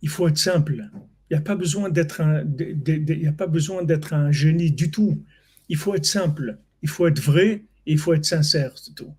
[0.00, 0.88] il faut être simple.
[1.30, 2.20] Il n'y a pas besoin d'être
[4.12, 5.22] un, génie du tout.
[5.68, 6.58] Il faut être simple.
[6.82, 9.12] Il faut être vrai et il faut être sincère, c'est tout.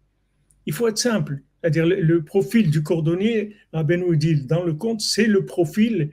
[0.65, 1.41] Il faut être simple.
[1.61, 6.11] C'est-à-dire le, profil du cordonnier, Rabbeinu dit dans le conte, c'est le profil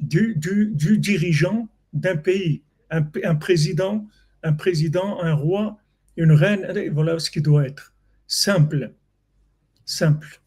[0.00, 4.06] du, du, dirigeant d'un pays, un, un, président,
[4.42, 5.78] un président, un roi,
[6.18, 6.90] une reine.
[6.92, 7.91] Voilà ce qu'il doit être
[8.32, 8.94] simple.
[9.84, 10.40] Simple.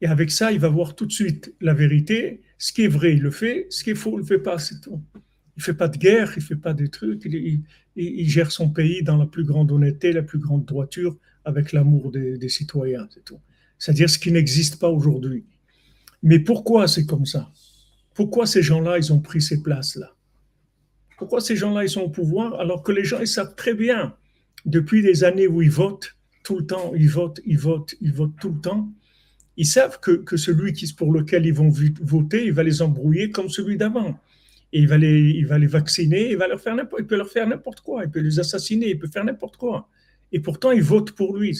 [0.00, 2.42] Et avec ça, il va voir tout de suite la vérité.
[2.58, 3.66] Ce qui est vrai, il le fait.
[3.70, 5.00] Ce qui est faux, il ne le fait pas, c'est tout.
[5.14, 7.24] Il ne fait pas de guerre, il ne fait pas des trucs.
[7.24, 12.10] Il, gère son pays dans la plus grande honnêteté, la plus grande droiture, avec l'amour
[12.10, 13.40] des, citoyens, c'est tout.
[13.78, 15.44] C'est-à-dire ce qui n'existe pas aujourd'hui.
[16.24, 17.52] Mais pourquoi c'est comme ça?
[18.14, 20.16] Pourquoi ces gens-là, ils ont pris ces places-là?
[21.16, 24.16] Pourquoi ces gens-là, ils sont au pouvoir alors que les gens, ils savent très bien,
[24.64, 28.36] depuis des années où ils votent, tout le temps, ils votent, ils votent, ils votent
[28.40, 28.92] tout le temps.
[29.56, 31.70] Ils savent que, que celui qui, pour lequel ils vont
[32.02, 34.18] voter, il va les embrouiller comme celui d'avant.
[34.72, 37.28] Et il va, les, il va les vacciner, il, va leur faire il peut leur
[37.28, 39.88] faire n'importe quoi, il peut les assassiner, il peut faire n'importe quoi.
[40.32, 41.54] Et pourtant, ils votent pour lui.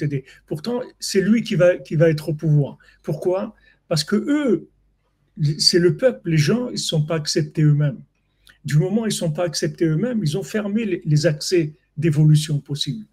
[0.47, 2.79] Pourtant, c'est lui qui va, qui va être au pouvoir.
[3.03, 3.55] Pourquoi?
[3.87, 4.69] Parce que eux,
[5.59, 8.01] c'est le peuple, les gens, ils ne sont pas acceptés eux-mêmes.
[8.65, 11.75] Du moment où ils ne sont pas acceptés eux-mêmes, ils ont fermé les, les accès
[11.99, 13.05] d'évolution possibles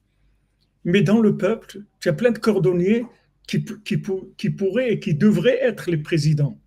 [0.89, 3.05] mais dans le peuple, tu as plein de cordonniers
[3.47, 4.01] qui, qui,
[4.37, 6.59] qui pourraient et qui devraient être les présidents.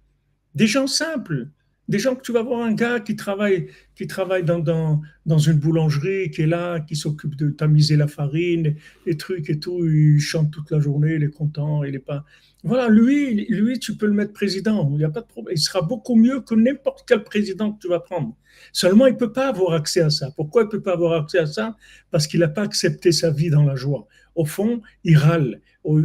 [0.54, 1.48] Des gens simples,
[1.88, 5.38] des gens que tu vas voir un gars qui travaille, qui travaille dans, dans, dans
[5.38, 9.84] une boulangerie, qui est là, qui s'occupe de tamiser la farine, les trucs et tout,
[9.84, 12.24] il chante toute la journée, il est content, il est pas.
[12.64, 15.54] Voilà, lui, lui, tu peux le mettre président, il n'y a pas de problème.
[15.56, 18.36] Il sera beaucoup mieux que n'importe quel président que tu vas prendre.
[18.72, 20.30] Seulement, il ne peut pas avoir accès à ça.
[20.36, 21.76] Pourquoi il ne peut pas avoir accès à ça?
[22.12, 24.06] Parce qu'il n'a pas accepté sa vie dans la joie.
[24.36, 25.60] Au fond, il râle.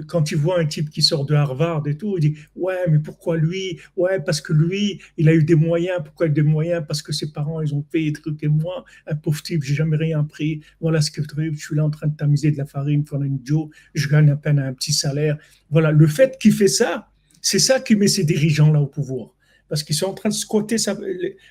[0.08, 3.00] Quand il voit un type qui sort de Harvard et tout, il dit Ouais, mais
[3.00, 3.80] pourquoi lui?
[3.96, 6.00] Ouais, parce que lui, il a eu des moyens.
[6.04, 6.84] Pourquoi il a eu des moyens?
[6.88, 8.44] Parce que ses parents, ils ont fait des trucs.
[8.44, 10.62] Et moi, un pauvre type, j'ai jamais rien pris.
[10.82, 13.40] Voilà ce que je suis là en train de tamiser de la farine, faire une
[13.44, 13.70] Joe.
[13.94, 15.38] Je gagne à peine un petit salaire.
[15.70, 17.10] Voilà, le fait qu'il fait ça,
[17.42, 19.34] c'est ça qui met ces dirigeants-là au pouvoir
[19.70, 20.78] parce qu'ils sont en train de squatter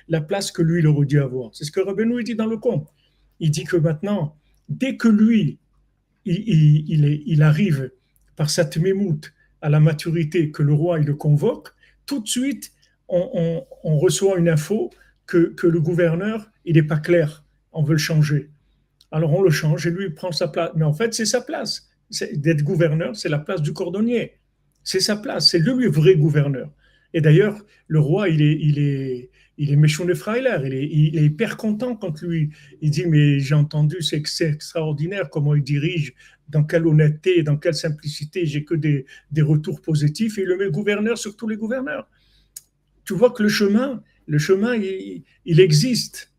[0.07, 1.51] la place que lui, il aurait dû avoir.
[1.53, 2.87] C'est ce que Rabbeinu dit dans le conte.
[3.39, 4.35] Il dit que maintenant,
[4.69, 5.59] dès que lui,
[6.25, 7.91] il, arrive
[8.37, 11.69] par cette mémoute à la maturité, que le roi il le convoque,
[12.05, 12.71] tout de suite,
[13.09, 14.91] on, reçoit une info
[15.25, 18.49] que, que le gouverneur, il n'est pas clair, on veut le changer.
[19.11, 20.71] Alors on le change et lui il prend sa place.
[20.75, 21.89] Mais en fait, c'est sa place.
[22.33, 24.37] D'être gouverneur, c'est la place du cordonnier.
[24.83, 25.49] C'est sa place.
[25.49, 26.69] C'est le vrai gouverneur.
[27.13, 30.59] Et d'ailleurs, le roi, il est, il est, il est méchant de Freiler.
[30.65, 35.29] Il est, il est hyper content quand lui, il dit, mais j'ai entendu, c'est extraordinaire
[35.29, 36.13] comment il dirige,
[36.49, 40.37] dans quelle honnêteté, dans quelle simplicité, j'ai que des, des retours positifs.
[40.37, 42.07] Et il le met gouverneur sur tous les gouverneurs.
[43.03, 46.33] Tu vois que le chemin, le chemin, il, il existe.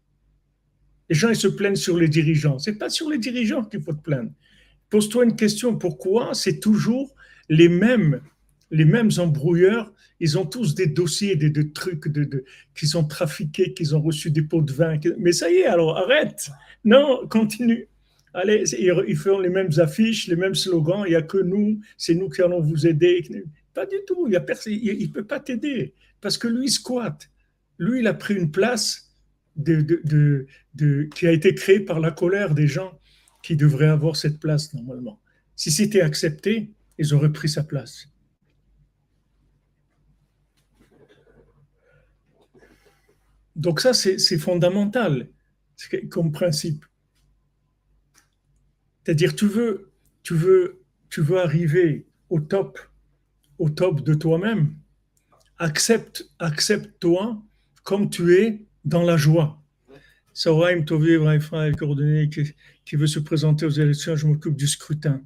[1.10, 2.58] Les gens, ils se plaignent sur les dirigeants.
[2.58, 4.30] C'est pas sur les dirigeants qu'il faut te plaindre.
[4.90, 5.76] Pose-toi une question.
[5.76, 7.14] Pourquoi c'est toujours
[7.48, 8.20] les mêmes,
[8.70, 12.04] les mêmes embrouilleurs Ils ont tous des dossiers, des, trucs
[12.74, 14.98] qu'ils ont trafiqués, qu'ils ont reçu des pots de vin.
[15.18, 16.50] Mais ça y est, alors arrête.
[16.84, 17.88] Non, continue.
[18.34, 21.04] Allez, ils font les mêmes affiches, les mêmes slogans.
[21.06, 23.22] Il n'y a que nous, c'est nous qui allons vous aider.
[23.74, 24.28] Pas du tout.
[24.28, 27.30] Il ne peut pas t'aider parce que lui, il squatte.
[27.78, 29.14] Lui, il a pris une place
[29.64, 32.98] qui a été créé par la colère des gens
[33.42, 35.20] qui devraient avoir cette place normalement.
[35.56, 38.08] Si c'était accepté, ils auraient pris sa place.
[43.58, 45.28] Donc ça, c'est fondamental
[46.10, 46.84] comme principe.
[49.02, 49.90] C'est-à-dire, tu veux,
[50.22, 52.78] tu veux, tu veux arriver au top,
[53.58, 54.74] au top de toi-même.
[55.58, 57.42] Accepte, accepte-toi
[57.82, 59.60] comme tu es dans la joie.
[60.34, 65.20] Sawaim Tovi frère coordonné qui, veut se présenter aux élections, je m'occupe du scrutin.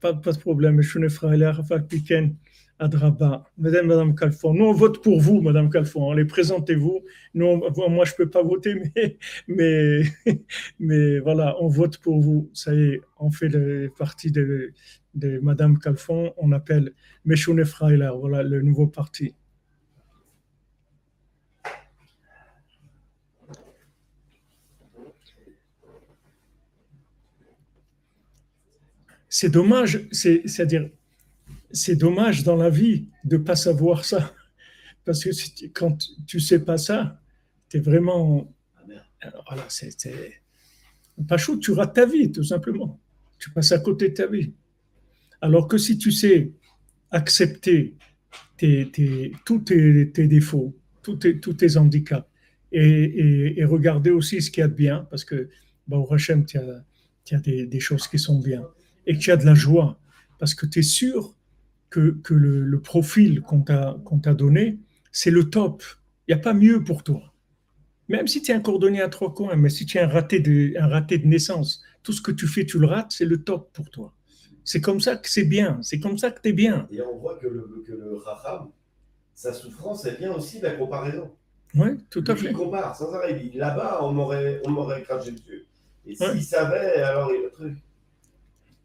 [0.00, 0.80] Pas, pas de problème.
[0.80, 2.34] Je suis Piken,
[2.80, 6.12] Madame, Madame Calfon, nous on vote pour vous, Madame Calfon.
[6.12, 7.04] Allez, présentez-vous.
[7.34, 8.80] Moi, je peux pas voter,
[9.48, 12.50] mais, voilà, on vote pour vous.
[12.54, 13.50] Ça y est, on fait
[13.98, 14.72] partie de,
[15.14, 16.32] de Madame Calfon.
[16.36, 16.92] On appelle
[17.24, 19.34] Meshune Freiler, voilà le nouveau parti.
[29.28, 30.90] c'est dommage, c'est-à-dire,
[31.70, 34.34] c'est dommage dans la vie de ne pas savoir ça.
[35.04, 35.30] Parce que
[35.68, 37.20] quand tu ne sais pas ça,
[37.68, 38.52] tu es vraiment.
[39.48, 39.66] Voilà.
[41.26, 43.00] Pas chaud, tu rates ta vie, tout simplement.
[43.38, 44.52] Tu passes à côté de ta vie.
[45.40, 46.52] Alors que si tu sais
[47.10, 47.96] accepter
[49.44, 52.28] tous tes, défauts, tous tes, handicaps,
[52.72, 55.48] et, regarder aussi ce qu'il y a de bien, parce que,
[55.90, 58.64] au Hachem, tu as, des, choses qui sont bien
[59.06, 60.00] et que tu as de la joie
[60.38, 61.34] parce que tu es sûr
[61.90, 64.78] que, que le, profil qu'on t'a donné,
[65.12, 65.82] c'est le top.
[66.26, 67.32] Il n'y a pas mieux pour toi.
[68.08, 70.40] Même si tu es un cordonnier à trois coins, mais si tu es un raté
[70.40, 73.42] de, un raté de naissance, tout ce que tu fais, tu le rates, c'est le
[73.42, 74.14] top pour toi.
[74.64, 76.86] C'est comme ça que c'est bien, c'est comme ça que tu es bien.
[76.90, 78.68] Et on voit que le, que le raham,
[79.34, 81.30] sa souffrance, elle vient aussi de la comparaison.
[81.74, 82.48] Oui, tout à fait.
[82.48, 83.50] Il compare sans arrêt.
[83.54, 85.66] Là-bas, on m'aurait craché dessus.
[86.06, 87.74] Et s'il savait, alors il truc.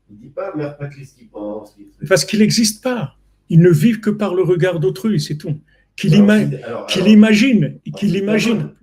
[0.09, 1.75] Il dit pas, pas qu'il pense.
[2.07, 3.15] Parce qu'il n'existe pas.
[3.49, 5.59] Il ne vit que par le regard d'autrui, c'est tout.
[5.95, 8.73] Qu'il imagine, qu'il imagine, qu'il imagine.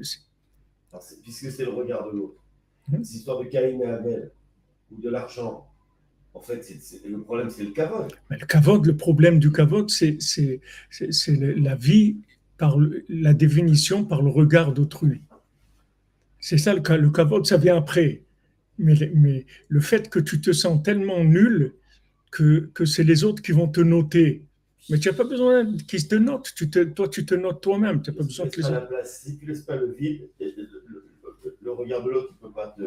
[1.23, 2.43] Puisque c'est le regard de l'autre.
[2.93, 3.03] Hum.
[3.03, 4.31] Cette histoire de Caïn et Abel,
[4.93, 5.67] ou de l'argent,
[6.35, 6.65] en fait,
[7.05, 8.13] le problème, c'est le cavode.
[8.29, 10.19] le cavode, le problème du cavode, c'est
[11.01, 12.17] la vie
[12.57, 12.77] par
[13.09, 15.23] la définition par le regard d'autrui.
[16.39, 18.23] C'est ça le, le cavode, ça vient après
[18.81, 21.75] mais, le fait que tu te sens tellement nul
[22.31, 24.45] que, que c'est les autres qui vont te noter.
[24.89, 26.53] Mais tu n'as pas besoin qu'ils te notent.
[26.55, 28.03] Tu te, toi, tu te notes toi-même.
[28.03, 28.89] Tu n'as pas besoin que les autres.
[29.05, 30.29] Si tu ne laisses pas le vide,
[31.63, 32.83] le, regard de l'autre ne peut pas te.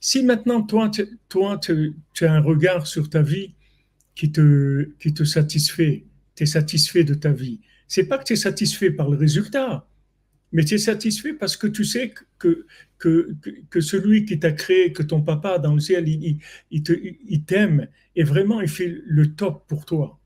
[0.00, 3.54] Si maintenant, toi, tu, toi, tu, as un regard sur ta vie
[4.14, 6.04] qui te, qui te satisfait,
[6.34, 9.86] tu es satisfait de ta vie, c'est pas que tu es satisfait par le résultat,
[10.54, 12.66] mais tu es satisfait parce que tu sais que,
[13.80, 16.38] celui qui t'a créé, que ton papa dans le ciel, il,
[16.70, 20.18] il, t'aime et vraiment il fait le top pour toi.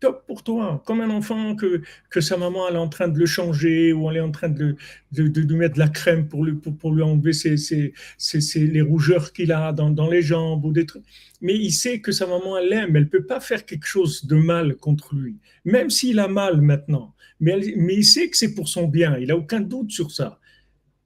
[0.00, 3.18] Top pour toi, comme un enfant que, que sa maman elle est en train de
[3.18, 4.76] le changer ou elle est en train de,
[5.10, 8.82] de, mettre de la crème pour lui, pour, pour lui enlever ses, ses, ses, les
[8.82, 11.04] rougeurs qu'il a dans, dans, les jambes ou des trucs.
[11.40, 14.24] Mais il sait que sa maman elle l'aime, elle ne peut pas faire quelque chose
[14.26, 17.14] de mal contre lui, même s'il a mal maintenant.
[17.40, 20.40] Mais, il sait que c'est pour son bien, il n'a aucun doute sur ça.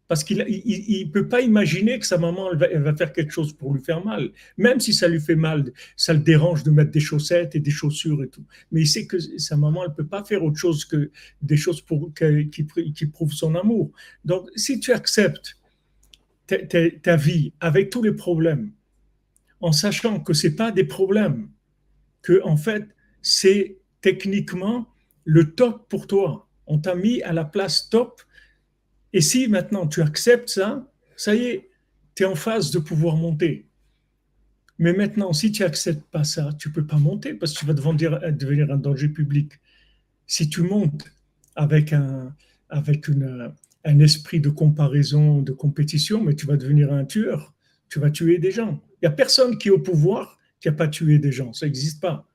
[0.08, 3.72] Parce qu'il ne peut pas imaginer que sa maman elle va, faire quelque chose pour
[3.72, 4.30] lui faire mal.
[4.58, 7.70] Même si ça lui fait mal, ça le dérange de mettre des chaussettes et des
[7.70, 8.44] chaussures et tout.
[8.70, 11.10] Mais il sait que sa maman, elle ne peut pas faire autre chose que
[11.40, 13.90] des choses pour, qui, qui prouvent son amour.
[14.24, 15.56] Donc, si tu acceptes
[16.46, 18.72] ta, ta vie avec tous les problèmes,
[19.62, 21.48] en sachant que ce pas des problèmes,
[22.20, 22.86] que en fait,
[23.22, 24.88] c'est techniquement
[25.24, 26.48] le top pour toi.
[26.66, 28.20] On t'a mis à la place top
[29.12, 31.70] Et si maintenant tu acceptes ça, ça y est,
[32.14, 33.66] tu es en phase de pouvoir monter.
[34.78, 37.66] Mais maintenant, si tu n'acceptes pas ça, tu ne peux pas monter parce que tu
[37.66, 39.52] vas devenir, un danger public.
[40.26, 41.04] Si tu montes
[41.54, 42.34] avec un,
[42.68, 43.52] avec une,
[43.84, 47.54] un esprit de comparaison, de compétition, mais tu vas devenir un tueur.
[47.88, 48.82] Tu vas tuer des gens.
[48.96, 51.52] Il n'y a personne qui est au pouvoir qui n'a pas tué des gens.
[51.52, 52.26] Ça n'existe pas.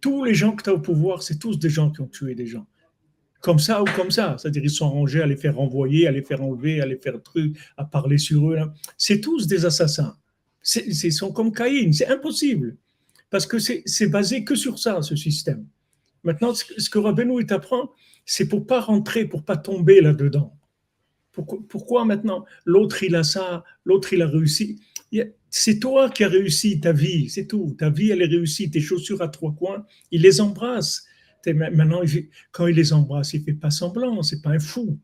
[0.00, 2.34] Tous les gens que tu as au pouvoir, c'est tous des gens qui ont tué
[2.34, 2.66] des gens.
[3.40, 4.36] Comme ça ou comme ça.
[4.38, 7.22] C'est-à-dire, ils sont rangés à les faire renvoyer, à les faire enlever, à les faire
[7.22, 8.58] truc, à parler sur eux.
[8.98, 10.16] C'est tous des assassins.
[10.86, 11.92] Ils sont comme Caïn.
[11.92, 12.76] C'est impossible.
[13.30, 15.64] Parce que c'est basé que sur ça, ce système.
[16.22, 17.92] Maintenant, ce que Rabbeinu t'apprend,
[18.26, 20.54] c'est pour pas rentrer, pour pas tomber là-dedans.
[21.32, 24.80] Pourquoi, maintenant l'autre il a ça, l'autre il a réussi?
[25.48, 27.74] C'est toi qui as réussi ta vie, c'est tout.
[27.78, 31.06] Ta vie elle est réussie, tes chaussures à trois coins, il les embrasse.
[31.46, 32.02] Maintenant,
[32.52, 34.98] quand il les embrasse, il fait pas semblant, c'est pas un fou.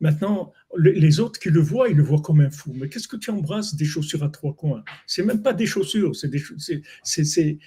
[0.00, 2.72] Maintenant, les autres qui le voient, ils le voient comme un fou.
[2.74, 4.82] Mais qu'est-ce que tu embrasses des chaussures à trois coins?
[5.06, 6.42] C'est même pas des chaussures, c'est des,
[7.02, 7.58] c'est,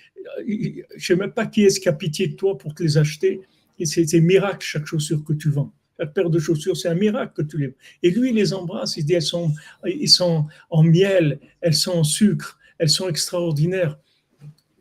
[0.48, 3.42] je sais même pas qui est-ce qui a pitié de toi pour te les acheter.
[3.84, 7.42] C'est miracle chaque chaussure que tu vends la paire de chaussures, c'est un miracle que
[7.48, 7.76] tu les.
[8.02, 9.54] Et lui, il les embrasse, il dit elles sont,
[9.86, 13.98] ils sont en miel, elles sont en sucre, elles sont extraordinaires.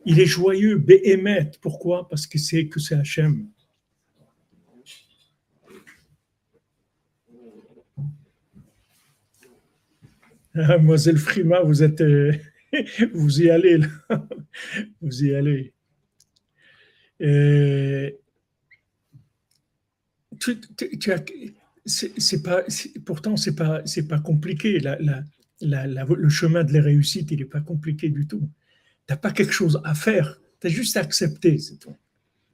[0.05, 1.51] Il est joyeux, béhémet.
[1.61, 2.07] Pourquoi?
[2.09, 3.47] Parce que c'est que c'est Hachem.
[10.55, 12.31] Ah, Mademoiselle Frima, vous êtes, euh,
[13.13, 14.27] vous y allez là,
[15.01, 15.73] vous y allez.
[17.19, 18.19] Et
[21.85, 22.63] c'est pas,
[23.05, 24.79] pourtant, c'est pas, pas compliqué.
[24.79, 28.47] Le chemin de la réussite, il n'est pas compliqué du tout.
[29.07, 30.39] Tu n'as pas quelque chose à faire.
[30.59, 31.95] Tu as juste à accepter, c'est tout.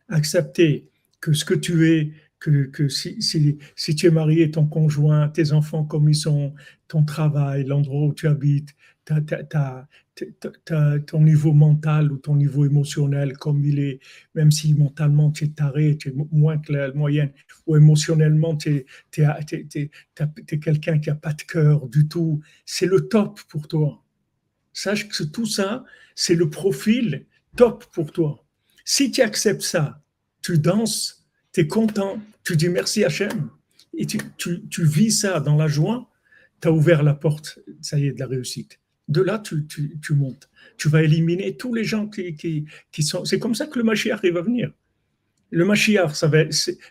[0.07, 0.89] Accepter
[1.21, 5.27] que ce que tu es, que, que si, si, si, tu es marié, ton conjoint,
[5.27, 6.53] tes enfants comme ils sont,
[6.87, 8.75] ton travail, l'endroit où tu habites,
[11.05, 13.99] ton niveau mental ou ton niveau émotionnel comme il est,
[14.35, 17.31] même si mentalement tu es taré, tu es moins que la moyenne,
[17.67, 18.85] ou émotionnellement tu
[19.17, 19.89] es,
[20.57, 24.03] quelqu'un qui n'a pas de cœur du tout, c'est le top pour toi.
[24.79, 25.83] Sache que tout ça,
[26.15, 27.25] c'est le profil
[27.57, 28.45] top pour toi.
[28.85, 30.01] Si tu acceptes ça,
[30.41, 33.49] tu danses, tu es content, tu dis merci Hachem,
[33.97, 34.21] et tu,
[34.85, 36.09] vis ça dans la joie,
[36.61, 40.49] tu as ouvert la porte, ça y est, de la réussite de là, tu, montes.
[40.77, 42.35] Tu vas éliminer tous les gens qui,
[42.91, 43.25] qui, sont.
[43.25, 44.71] C'est comme ça que le Mashiach va venir.
[45.51, 46.11] Le Mashiach,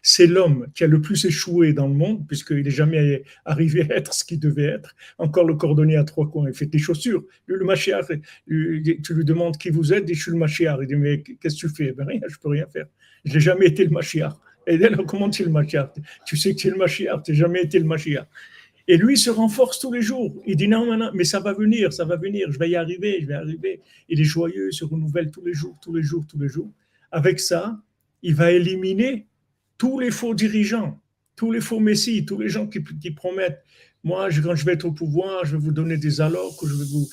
[0.03, 3.97] c'est l'homme qui a le plus échoué dans le monde, puisqu'il n'est jamais arrivé à
[3.97, 4.97] être ce qu'il devait être.
[5.19, 7.25] Encore le cordonnier à trois coins, il fait des chaussures.
[7.47, 8.07] Le, Mashiach,
[8.49, 10.79] tu lui demandes qui vous êtes, dit Je suis le Mashiach.
[10.83, 11.93] Il dit Mais qu'est-ce que tu fais?
[11.93, 12.87] Ben Rien, je ne peux rien faire.
[13.25, 14.35] Je n'ai jamais été le Mashiach.
[14.67, 15.93] Et là, comment tu es le Mashiach?
[16.27, 18.27] Tu sais que tu es le Mashiach, tu n'as jamais été le Mashiach.
[18.89, 20.35] Et lui se renforce tous les jours.
[20.47, 23.19] Il dit non, non, mais ça va venir, ça va venir, je vais y arriver,
[23.21, 23.83] je vais y arriver.
[24.09, 26.73] Il est joyeux, il se renouvelle tous les jours, tous les jours, tous les jours.
[27.13, 27.79] Avec ça,
[28.23, 29.27] il va éliminer
[29.77, 31.01] tous les faux dirigeants,
[31.37, 33.63] tous les faux messies, tous les gens qui, promettent
[34.05, 36.85] moi, quand je vais être au pouvoir, je vais vous donner des allocs, je vais
[36.85, 37.09] vous,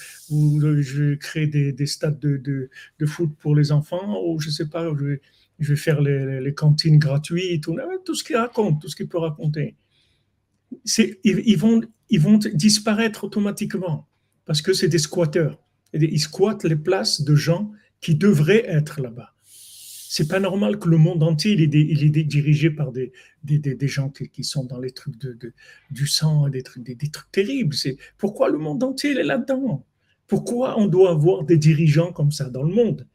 [0.82, 2.70] je vais créer des, stades de,
[3.06, 5.22] foot pour les enfants, ou je sais pas, je vais,
[5.60, 9.18] je vais faire les, cantines gratuites, tout, tout ce qu'il raconte, tout ce qu'il peut
[9.18, 9.76] raconter
[11.24, 14.08] ils, vont, ils vont disparaître automatiquement
[14.46, 15.60] parce que c'est des squatteurs.
[15.94, 19.34] Ils squattent les places de gens qui devraient être là-bas.
[20.18, 23.12] C'est pas normal que le monde entier il est, dirigé par des,
[23.82, 25.54] gens qui, sont dans les trucs de,
[25.92, 27.76] du sang, des trucs, des, trucs terribles.
[27.76, 29.86] C'est pourquoi le monde entier est là-dedans?
[30.26, 33.06] Pourquoi on doit avoir des dirigeants comme ça dans le monde?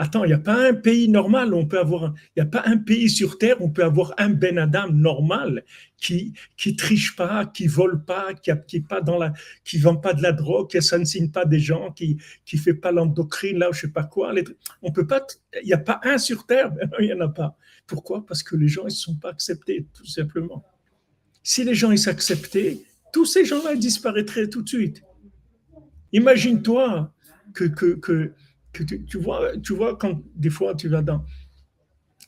[0.00, 2.62] Attends, il n'y a pas un pays normal, on peut avoir, il n'y a pas
[2.66, 5.64] un pays sur Terre où on peut avoir un Ben Adam normal
[5.96, 9.32] qui qui triche pas, qui vole pas, qui qui pas dans la,
[9.64, 12.92] qui vend pas de la drogue, qui assassine pas des gens, qui qui fait pas
[12.92, 14.32] l'endocrine là, je sais pas quoi.
[14.82, 15.26] on peut pas,
[15.60, 17.56] il n'y a pas un sur Terre, il n'y en a pas.
[17.88, 18.24] Pourquoi?
[18.24, 20.62] Parce que les gens ils sont pas acceptés, tout simplement.
[21.42, 22.78] Si les gens ils s'acceptaient,
[23.12, 25.02] tous ces gens-là disparaîtraient tout de suite.
[26.12, 27.12] Imagine-toi
[27.52, 28.32] que que, que
[28.84, 31.24] tu, vois, tu vois, quand des fois tu vas dans,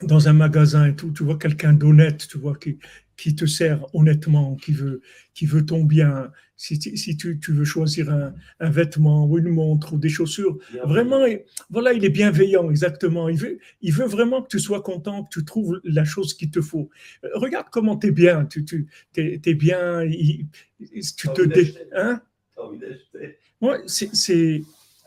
[0.03, 2.79] dans un magasin et tout, tu vois quelqu'un d'honnête, tu vois, qui,
[3.17, 5.03] qui te sert honnêtement, qui veut,
[5.35, 6.33] qui veut ton bien.
[6.57, 10.59] Si, si tu, tu, veux choisir un, un, vêtement ou une montre ou des chaussures,
[10.85, 11.25] vraiment,
[11.71, 13.29] voilà, il est bienveillant, exactement.
[13.31, 16.51] Il veut, il veut vraiment que tu sois content, que tu trouves la chose qu'il
[16.51, 16.91] te faut.
[17.35, 21.43] Regarde comment tu es bien, tu, tu es, bien, tu te...
[21.43, 22.21] Dé, hein?
[23.61, 24.63] Ouais, c'est...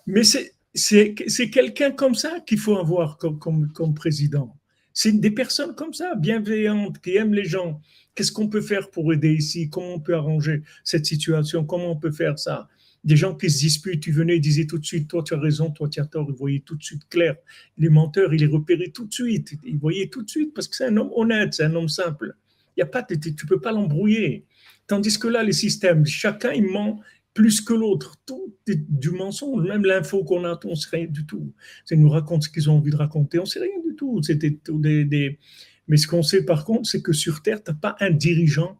[0.06, 1.16] Mais c'est c'est
[1.52, 3.40] quelqu'un comme ça qu'il faut avoir comme,
[3.74, 4.58] comme, président.
[4.94, 7.82] C'est des personnes comme ça, bienveillantes, qui aiment les gens,
[8.16, 9.70] Qu'est-ce qu'on peut faire pour aider ici?
[9.70, 11.66] Comment on peut arranger cette situation?
[11.66, 12.68] Comment on peut faire ça?
[13.04, 15.40] Des gens qui se disputent, tu venais, ils disaient tout de suite, toi tu as
[15.40, 17.36] raison, toi tu as tort, ils voyaient tout de suite clair.
[17.78, 20.76] Les menteurs, ils les repéraient tout de suite, ils voyaient tout de suite parce que
[20.76, 22.36] c'est un homme honnête, c'est un homme simple.
[22.78, 24.46] Il y a pas, tu ne peux pas l'embrouiller.
[24.88, 27.02] Tandis que là, les systèmes, chacun, il ment
[27.34, 28.16] plus que l'autre.
[28.26, 29.64] Tout est du mensonge.
[29.68, 31.54] Même l'info qu'on a, on ne sait rien du tout.
[31.92, 34.22] Ils nous racontent ce qu'ils ont envie de raconter, on ne sait rien du tout.
[34.24, 35.40] C'était des,
[35.88, 38.80] mais ce qu'on sait par contre, c'est que sur Terre, tu n'as pas un dirigeant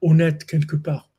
[0.00, 1.10] honnête quelque part.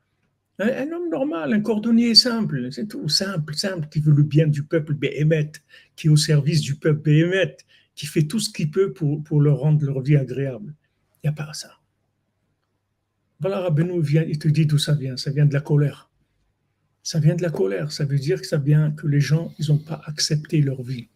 [0.59, 4.63] Un, homme normal, un cordonnier simple, c'est tout, simple, simple, qui veut le bien du
[4.63, 5.53] peuple Béhémet,
[5.95, 7.57] qui est au service du peuple Béhémet,
[7.95, 10.75] qui fait tout ce qu'il peut pour, pour leur rendre leur vie agréable.
[11.15, 11.79] Il n'y a pas ça.
[13.39, 15.17] Voilà, Rabbeinu il te dit d'où ça vient.
[15.17, 16.10] Ça vient de la colère.
[17.03, 17.91] Ça vient de la colère.
[17.91, 21.07] Ça veut dire que ça vient que les gens, ils n'ont pas accepté leur vie.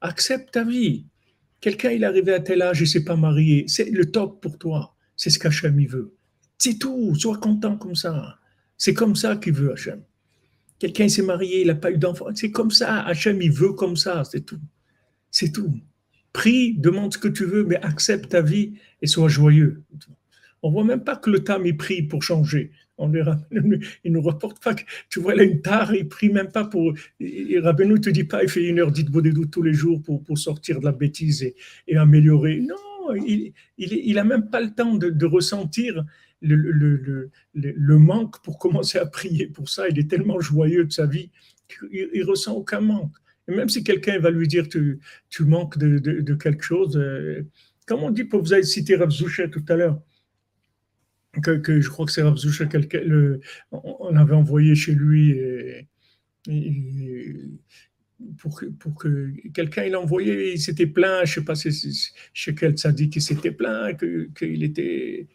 [0.00, 1.06] Accepte ta vie.
[1.60, 3.64] Quelqu'un, il est arrivé à tel âge, il ne s'est pas marié.
[3.68, 4.96] C'est le top pour toi.
[5.16, 6.14] C'est ce qu'Hachem veut.
[6.58, 7.14] C'est tout.
[7.14, 8.38] Sois content comme ça.
[8.76, 10.02] C'est comme ça qu'il veut Hachem.
[10.78, 12.26] Quelqu'un s'est marié, il n'a pas eu d'enfant.
[12.34, 13.02] C'est comme ça.
[13.02, 14.24] Hachem, il veut comme ça.
[14.24, 14.60] C'est tout.
[15.30, 15.78] C'est tout.
[16.32, 19.84] Prie, demande ce que tu veux, mais accepte ta vie et sois joyeux.
[20.62, 22.72] On voit même pas que le tam il prie pour changer.
[24.04, 26.94] Il nous reporte pas que tu vois là une tare, il prie même pas pour.
[27.20, 30.38] Rabbeinu te dit pas, il fait une heure d'it doutes tous les jours pour, pour
[30.38, 31.54] sortir de la bêtise et,
[31.88, 32.60] et améliorer.
[32.60, 36.04] Non, il, il, il, même pas le temps de, de ressentir
[36.40, 39.46] le, le, le, le, manque pour commencer à prier.
[39.46, 41.30] Pour ça, il est tellement joyeux de sa vie
[41.68, 43.14] qu'il il ressent aucun manque.
[43.48, 46.96] Et même si quelqu'un va lui dire tu, tu manques de, de, de quelque chose,
[46.96, 47.46] euh,
[47.86, 50.00] comme on dit, pour vous avez cité Rav Zouchet tout à l'heure,
[51.40, 55.38] que, je crois que c'est le, on avait envoyé chez lui
[58.38, 58.60] pour,
[58.98, 63.50] que, quelqu'un il envoyé, il s'était plaint, je sais pas chez quel dit qu'il s'était
[63.50, 63.98] plaint,
[64.36, 65.28] qu'il était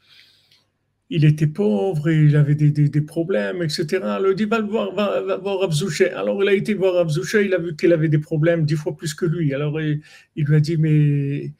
[1.10, 4.00] il était pauvre et il avait des, problèmes, etc.
[4.28, 5.70] Il dit va, voir, va, voir
[6.16, 7.10] Alors il a été voir Rav
[7.46, 9.54] il a vu qu'il avait des problèmes dix fois plus que lui.
[9.54, 10.02] Alors il,
[10.36, 11.54] lui a dit mais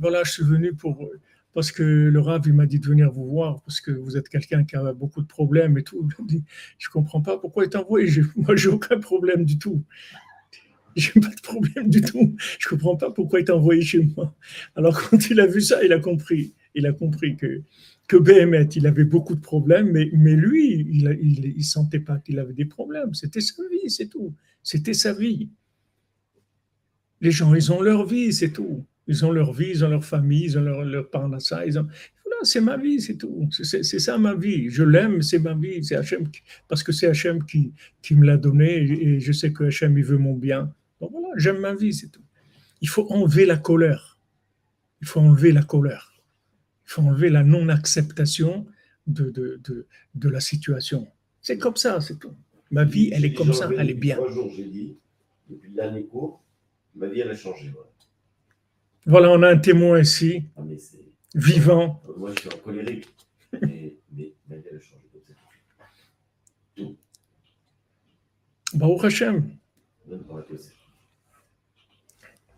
[0.00, 1.08] voilà, je suis venu pour
[1.54, 4.28] parce que le Rav, il m'a dit de venir vous voir, parce que vous êtes
[4.28, 6.06] quelqu'un qui a beaucoup de problèmes et tout.
[6.78, 8.10] Je ne comprends pas pourquoi il t'a envoyé.
[8.36, 9.84] Moi, j'ai aucun problème du tout.
[10.96, 12.36] J'ai pas de problème du tout.
[12.58, 14.32] Je comprends pas pourquoi il t'a envoyé chez moi.
[14.76, 16.54] Alors, quand il a vu ça, il a compris.
[16.76, 17.62] Il a compris que,
[18.06, 22.52] que il avait beaucoup de problèmes, mais, mais lui, il ne sentait pas qu'il avait
[22.52, 23.12] des problèmes.
[23.14, 24.34] C'était sa vie, c'est tout.
[24.62, 25.50] C'était sa vie.
[27.20, 28.84] Les gens, ils ont leur vie, c'est tout.
[29.06, 31.66] Ils ont leur vie, ils ont leur famille, ils ont leur, leur parnassa.
[31.66, 31.86] Ils ont...
[32.24, 33.48] Voilà, c'est ma vie, c'est tout.
[33.50, 34.70] C'est ça ma vie.
[34.70, 35.84] Je l'aime, c'est ma vie.
[35.84, 36.28] C'est Hachem
[36.68, 40.04] parce que c'est Hachem qui, qui me l'a donné et je sais que Hachem, il
[40.04, 40.72] veut mon bien.
[41.00, 42.24] Donc voilà, j'aime ma vie, c'est tout.
[42.80, 44.18] Il faut enlever la colère.
[45.00, 46.14] Il faut enlever la colère.
[46.86, 48.66] Il faut enlever la non-acceptation
[49.06, 51.06] de, de, de, de, la situation.
[51.40, 52.34] C'est comme ça, c'est tout.
[52.70, 54.16] Ma vie, elle est comme ça, elle est bien.
[54.16, 54.96] Trois jours, j'ai dit,
[55.48, 56.40] depuis l'année courte,
[56.94, 57.70] ma vie, elle a changé.
[59.06, 60.62] On a un témoin ici, ah,
[61.34, 62.02] vivant.
[62.08, 63.08] Euh, moi, je suis en colérique,
[63.52, 65.00] mais, mais, mais elle a changé.
[66.74, 66.96] Tout.
[68.74, 69.56] Baruch Hashem.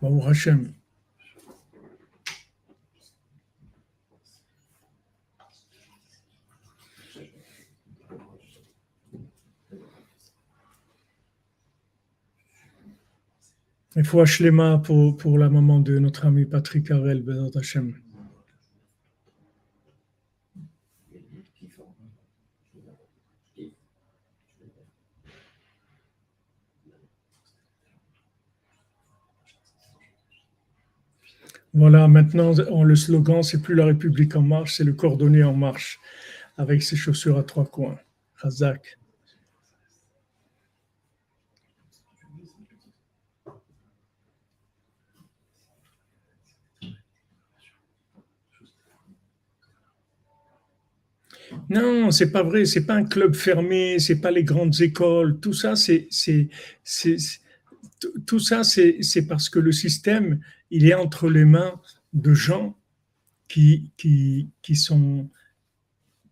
[0.01, 0.73] Baruch Hashem.
[13.97, 17.95] Il faut Hachlema pour, pour la maman de notre ami Patrick Harel, Bezat Hashem.
[31.73, 35.99] Voilà, maintenant, le slogan, c'est plus la République en marche, c'est le cordonnier en marche,
[36.55, 37.97] avec ses chaussures à trois coins.
[38.35, 38.99] Razak.
[51.69, 52.65] Non, c'est pas vrai.
[52.65, 53.99] C'est pas un club fermé.
[53.99, 55.39] C'est pas les grandes écoles.
[55.39, 56.07] Tout ça, c'est,
[58.25, 60.39] tout ça, c'est parce que le système,
[60.71, 61.79] il est entre les mains
[62.13, 62.77] de gens
[63.47, 65.29] qui, qui, qui sont,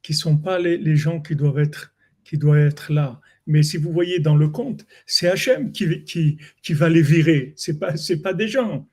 [0.01, 3.21] qui sont pas les, les gens qui doivent être, qui doivent être là.
[3.47, 7.53] Mais si vous voyez dans le compte, c'est Hachem qui, qui, qui va les virer.
[7.55, 8.87] C'est pas, c'est pas des gens.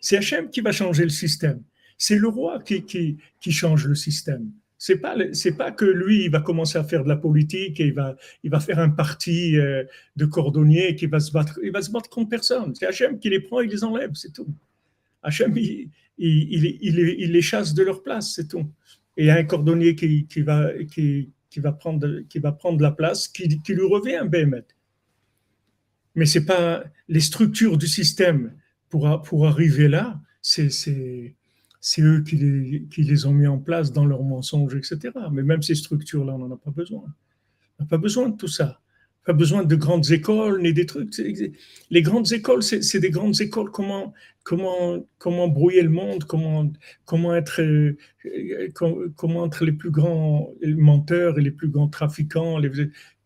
[0.00, 1.62] C'est Hachem qui va changer le système.
[1.98, 4.50] C'est le roi qui, qui, qui change le système
[4.82, 7.88] c'est pas c'est pas que lui il va commencer à faire de la politique et
[7.88, 9.84] il va il va faire un parti euh,
[10.16, 12.74] de cordonnier qui va se battre il va se battre contre personne.
[12.74, 14.48] C'est Hachem qui les prend et les enlève c'est tout.
[15.22, 18.66] Hachem il, il, les chasse de leur place c'est tout.
[19.18, 22.90] Et il y a un cordonnier qui, va, qui, va prendre, qui va prendre la
[22.90, 24.64] place, qui, lui revient un BMT.
[26.14, 28.54] Mais c'est pas les structures du système
[28.88, 30.70] pour, pour arriver là, c'est
[31.98, 34.98] eux qui les, ont mis en place dans leurs mensonges, etc.
[35.32, 37.04] Mais même ces structures-là, on n'en a pas besoin.
[37.78, 38.80] On n'a pas besoin de tout ça
[39.26, 41.14] pas besoin de grandes écoles ni des trucs.
[41.90, 43.70] Les grandes écoles, c'est des grandes écoles.
[43.70, 44.14] Comment,
[44.44, 46.72] comment, comment brouiller le monde, comment,
[47.04, 47.96] comment, être, euh,
[49.16, 52.58] comment être les plus grands menteurs et les plus grands trafiquants,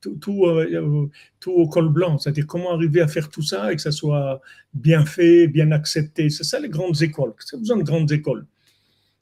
[0.04, 2.18] tout, tout, euh, tout, au col blanc.
[2.18, 4.40] C'est-à-dire comment arriver à faire tout ça et que ça soit
[4.72, 6.30] bien fait, bien accepté.
[6.30, 7.32] C'est ça les grandes écoles.
[7.52, 8.46] As besoin de grandes écoles.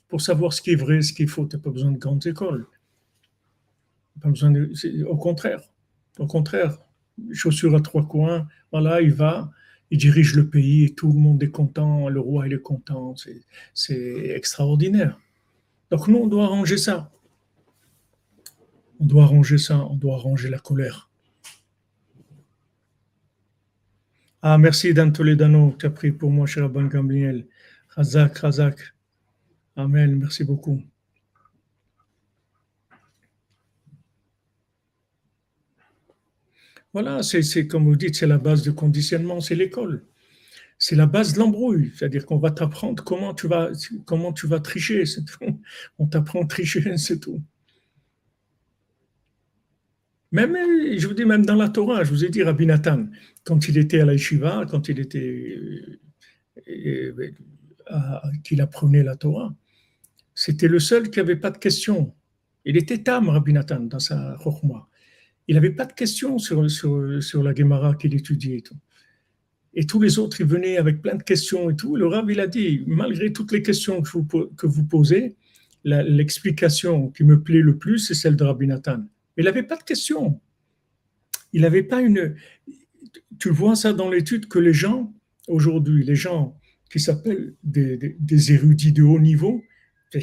[0.09, 2.27] Pour savoir ce qui est vrai, ce qu'il faut, tu n'as pas besoin de grandes
[2.27, 2.67] écoles.
[4.21, 4.53] Pas besoin
[5.07, 5.63] au contraire.
[6.19, 6.79] Au contraire,
[7.33, 9.51] chaussures à trois coins, voilà, il va,
[9.91, 13.15] il dirige le pays et tout le monde est content, le roi il est content,
[13.73, 15.19] c'est extraordinaire.
[15.91, 17.11] Donc nous, on doit arranger ça.
[19.03, 21.11] On doit arranger ça, on doit arranger la colère.
[24.43, 27.49] Ah, merci Dan Toledano, tu as pris pour moi, cher Abban Gamliel.
[27.89, 28.95] Razak, Razak.
[29.75, 30.81] Amen, merci beaucoup.
[36.93, 40.05] Voilà, c'est comme vous dites, c'est la base de conditionnement, c'est l'école.
[40.79, 43.73] C'est la base de l'embrouille, c'est-à-dire qu'on va t'apprendre comment tu vas
[44.07, 45.61] comment tu vas tricher, c'est tout.
[45.99, 47.43] On t'apprend à tricher, c'est tout.
[50.33, 50.57] Même,
[50.97, 53.07] je vous dis, même dans la Torah, je vous ai dit, Rabbi Nathan,
[53.45, 55.59] quand il était à la Yeshiva, quand il était,
[56.69, 57.15] euh,
[57.91, 59.55] euh, qu'il apprenait la Torah,
[60.35, 62.15] c'était le seul qui n'avait pas de questions.
[62.65, 64.89] Il était tam, Rabbi Nathan, dans sa Rochma
[65.49, 68.77] il n'avait pas de questions sur, sur, la Gemara qu'il étudiait et tout.
[69.75, 71.97] Et tous les autres, ils venaient avec plein de questions et tout.
[71.97, 75.37] Le Rav, il a dit, malgré toutes les questions que vous, que vous posez,
[75.85, 79.05] l'explication qui me plaît le plus, c'est celle de Rabbi Nathan.
[79.37, 80.41] Mais il n'avait pas de questions.
[81.53, 82.37] Il n'avait pas une...
[83.39, 85.13] Tu vois ça dans l'étude que les gens,
[85.49, 86.59] aujourd'hui, les gens
[86.91, 89.63] qui s'appellent des, des, érudits de haut niveau,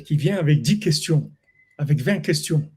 [0.06, 1.32] qui viennent avec 10 questions,
[1.78, 2.72] avec 20 questions.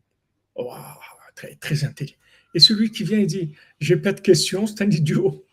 [1.34, 2.16] très, très intelligent.
[2.54, 5.44] Et celui qui vient et dit J'ai pas de questions, c'est un idiot.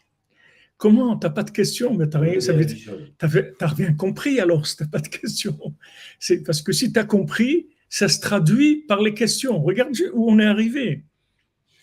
[0.78, 2.40] Comment T'as pas de questions Mais t'as rien,
[3.60, 5.76] rien compris alors si t'as pas de questions.
[6.20, 9.62] C'est parce que si tu as compris, ça se traduit par les questions.
[9.62, 11.04] Regarde où on est arrivé.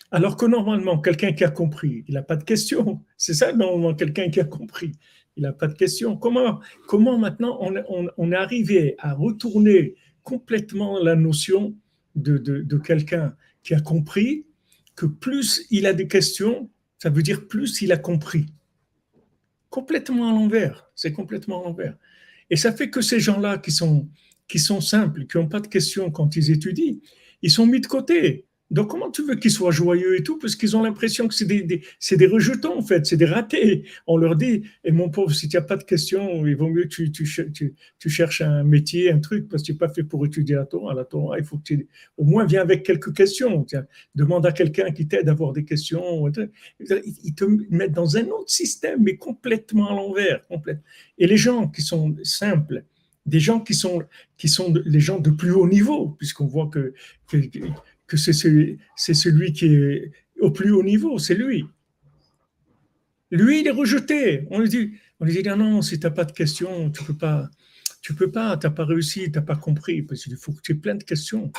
[0.09, 3.03] Alors que normalement, quelqu'un qui a compris, il n'a pas de questions.
[3.17, 4.93] C'est ça, normalement, quelqu'un qui a compris,
[5.35, 6.15] il n'a pas de questions.
[6.15, 11.75] Comment, comment maintenant on, est arrivé à retourner complètement la notion
[12.15, 14.45] de, de quelqu'un qui a compris
[14.95, 18.47] que plus il a des questions, ça veut dire plus il a compris.
[19.69, 21.97] Complètement à l'envers, c'est complètement à l'envers.
[22.49, 24.09] Et ça fait que ces gens-là qui sont,
[24.47, 26.97] qui sont simples, qui n'ont pas de questions quand ils étudient,
[27.41, 28.47] ils sont mis de côté.
[28.69, 31.45] Donc, comment tu veux qu'ils soient joyeux et tout Parce qu'ils ont l'impression que c'est
[31.45, 33.85] des, rejetons, en fait, c'est des ratés.
[34.07, 36.83] On leur dit, et mon pauvre, si tu n'as pas de questions, il vaut mieux
[36.83, 40.55] que tu, cherches un métier, un truc, parce que tu n'es pas fait pour étudier
[40.55, 40.93] la Torah.
[40.93, 41.87] La Torah, il faut que tu,
[42.17, 43.65] au moins, viens avec quelques questions.
[44.15, 46.29] demande à quelqu'un qui t'aide à avoir des questions.
[46.79, 50.41] Ils te mettent dans un autre système, mais complètement à l'envers.
[51.17, 52.83] Et les gens qui sont simples,
[53.27, 54.01] des gens qui sont,
[54.37, 56.93] qui sont les gens de plus haut niveau, puisqu'on voit que,
[57.27, 61.65] que c'est celui, celui qui est au plus haut niveau, c'est lui.
[63.29, 64.47] Lui, il est rejeté.
[64.49, 67.03] On lui dit, on lui dit non, non, si tu n'as pas de questions, tu
[67.03, 67.49] peux pas,
[68.01, 70.71] tu peux pas, tu n'as pas réussi, tu n'as pas compris, parce faut que tu
[70.71, 71.51] aies plein de questions.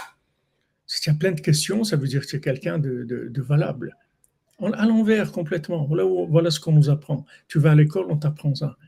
[0.86, 3.42] Si tu as plein de questions, ça veut dire que tu es quelqu'un de, de,
[3.42, 3.94] valable.
[4.72, 5.84] À l'envers, complètement.
[5.84, 7.26] Voilà, voilà ce qu'on nous apprend.
[7.46, 8.78] Tu vas à l'école, on t'apprend ça.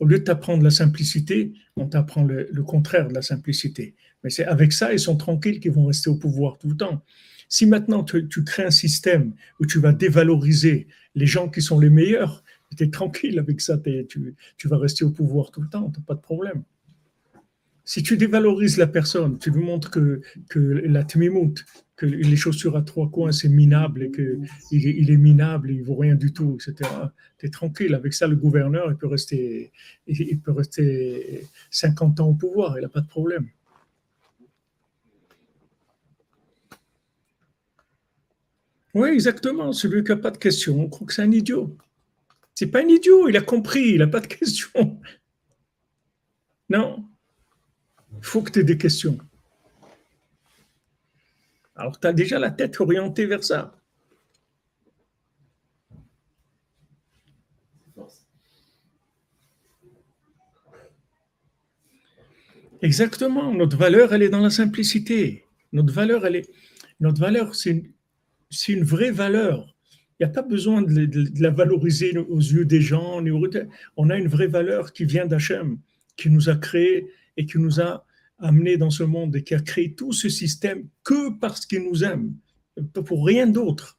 [0.00, 3.94] Au lieu de t'apprendre la simplicité, on t'apprend le, contraire de la simplicité.
[4.22, 7.04] Mais c'est avec ça, ils sont tranquilles qu'ils vont rester au pouvoir tout le temps.
[7.48, 11.90] Si maintenant tu, crées un système où tu vas dévaloriser les gens qui sont les
[11.90, 12.42] meilleurs,
[12.76, 13.78] tu es tranquille avec ça,
[14.08, 16.64] tu, tu, vas rester au pouvoir tout le temps, tu n'as pas de problème.
[17.84, 21.64] Si tu dévalorises la personne, tu lui montres que, que la tmimout,
[21.96, 25.84] que les chaussures à trois coins, c'est minable et qu'il il est minable, il ne
[25.84, 26.90] vaut rien du tout, etc.
[27.38, 27.94] Tu es tranquille.
[27.94, 29.70] Avec ça, le gouverneur, il peut rester,
[30.06, 33.48] il peut rester 50 ans au pouvoir, il n'a pas de problème.
[38.94, 39.72] Oui, exactement.
[39.72, 41.76] Celui qui n'a pas de questions, on croit que c'est un idiot.
[42.54, 45.00] C'est pas un idiot, il a compris, il n'a pas de questions.
[46.70, 47.04] Non.
[48.24, 49.18] Il faut que tu aies des questions.
[51.76, 53.78] Alors, tu as déjà la tête orientée vers ça.
[62.80, 63.52] Exactement.
[63.52, 65.44] Notre valeur, elle est dans la simplicité.
[65.74, 66.50] Notre valeur, elle est,
[67.00, 67.92] notre valeur, c'est une,
[68.68, 69.76] une vraie valeur.
[70.18, 73.22] Il n'y a pas besoin de, la valoriser aux yeux des gens.
[73.98, 75.76] On a une vraie valeur qui vient d'Hachem,
[76.16, 78.06] qui nous a créé et qui nous a
[78.38, 82.04] amené dans ce monde et qui a créé tout ce système que parce qu'il nous
[82.04, 82.34] aime,
[83.06, 83.98] pour rien d'autre.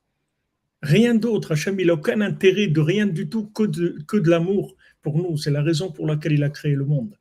[0.81, 1.53] Rien d'autre.
[1.53, 5.17] Hachem, il n'a aucun intérêt de rien du tout que de, que de l'amour pour
[5.17, 5.37] nous.
[5.37, 7.17] C'est la raison pour laquelle il a créé le monde.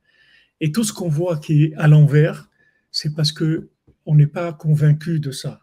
[0.60, 2.50] Et tout ce qu'on voit qui est à l'envers,
[2.90, 3.70] c'est parce que
[4.06, 5.60] on n'est pas convaincu de ça.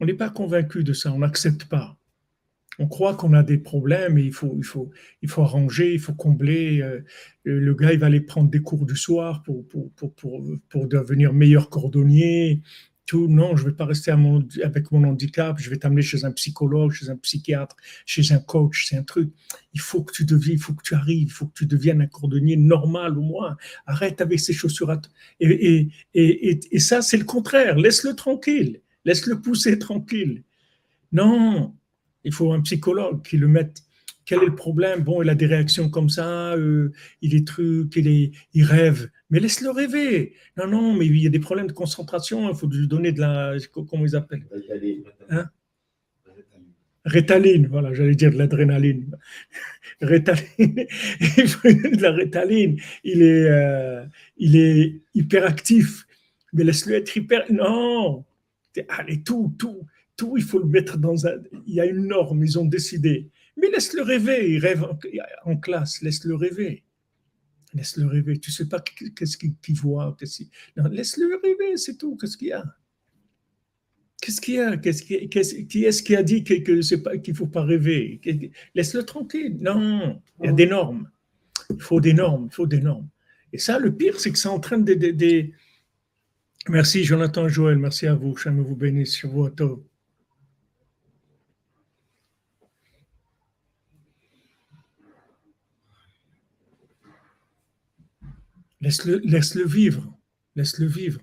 [0.00, 1.96] On n'est pas convaincu de ça, on n'accepte pas.
[2.78, 4.90] On croit qu'on a des problèmes et il faut, il faut,
[5.22, 6.80] il faut arranger, il faut combler.
[6.82, 7.04] Euh,
[7.44, 9.64] le gars, il va aller prendre des cours du soir pour,
[10.88, 12.62] devenir meilleur cordonnier
[13.06, 16.32] tout, non, je ne vais pas rester avec mon handicap, je vais t'amener chez un
[16.32, 19.30] psychologue, chez un psychiatre, chez un coach, c'est un truc.
[19.74, 22.00] Il faut que tu deviennes, il faut que tu arrives, il faut que tu deviennes
[22.00, 23.56] un cordonnier normal au moins.
[23.86, 24.98] Arrête avec ces chaussures.
[25.40, 27.76] Et, et, et, ça, c'est le contraire.
[27.76, 30.42] Laisse-le tranquille, laisse-le pousser tranquille.
[31.12, 31.74] Non,
[32.24, 33.82] il faut un psychologue qui le mette
[34.24, 35.02] quel est le problème?
[35.02, 39.10] Bon, il a des réactions comme ça, euh, il est truc, il, est, il rêve.
[39.30, 40.34] Mais laisse-le rêver.
[40.56, 43.20] Non, non, mais il y a des problèmes de concentration, il faut lui donner de
[43.20, 43.54] la.
[43.72, 44.46] Comment ils appellent?
[45.28, 45.46] Hein?
[47.04, 49.14] Rétaline, voilà, j'allais dire de l'adrénaline.
[50.00, 54.04] rétaline, de la rétaline, il est, euh,
[54.38, 56.06] il est hyperactif.
[56.54, 57.44] Mais laisse-le être hyper.
[57.52, 58.24] Non
[58.88, 59.82] Allez, tout, tout,
[60.16, 61.34] tout, il faut le mettre dans un.
[61.66, 63.30] Il y a une norme, ils ont décidé.
[63.56, 64.84] Mais laisse-le rêver, il rêve
[65.44, 66.84] en, classe, laisse-le rêver.
[67.72, 68.38] Laisse-le rêver.
[68.38, 70.16] Tu ne sais pas qu'est-ce qu'il voit.
[70.20, 72.16] laisse-le rêver, c'est tout.
[72.16, 72.64] Qu'est-ce qu'il y a?
[74.20, 74.76] Qu'est-ce qu'il y a?
[74.76, 78.20] Qui est-ce qui a dit qu'il ne faut pas rêver?
[78.74, 79.56] Laisse-le tranquille.
[79.60, 81.10] Non, il y a des normes.
[81.70, 83.08] Il faut des normes, il faut des normes.
[83.52, 85.54] Et ça, le pire, c'est que ça entraîne des, des,
[86.68, 88.36] Merci Jonathan Joël, merci à vous.
[88.36, 89.18] Je vous bénisse.
[89.20, 89.42] Je vous
[98.84, 100.14] Laisse-le laisse vivre.
[100.56, 101.20] Laisse-le vivre,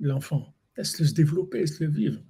[0.00, 0.54] l'enfant.
[0.76, 2.20] Laisse-le se développer, laisse-le vivre.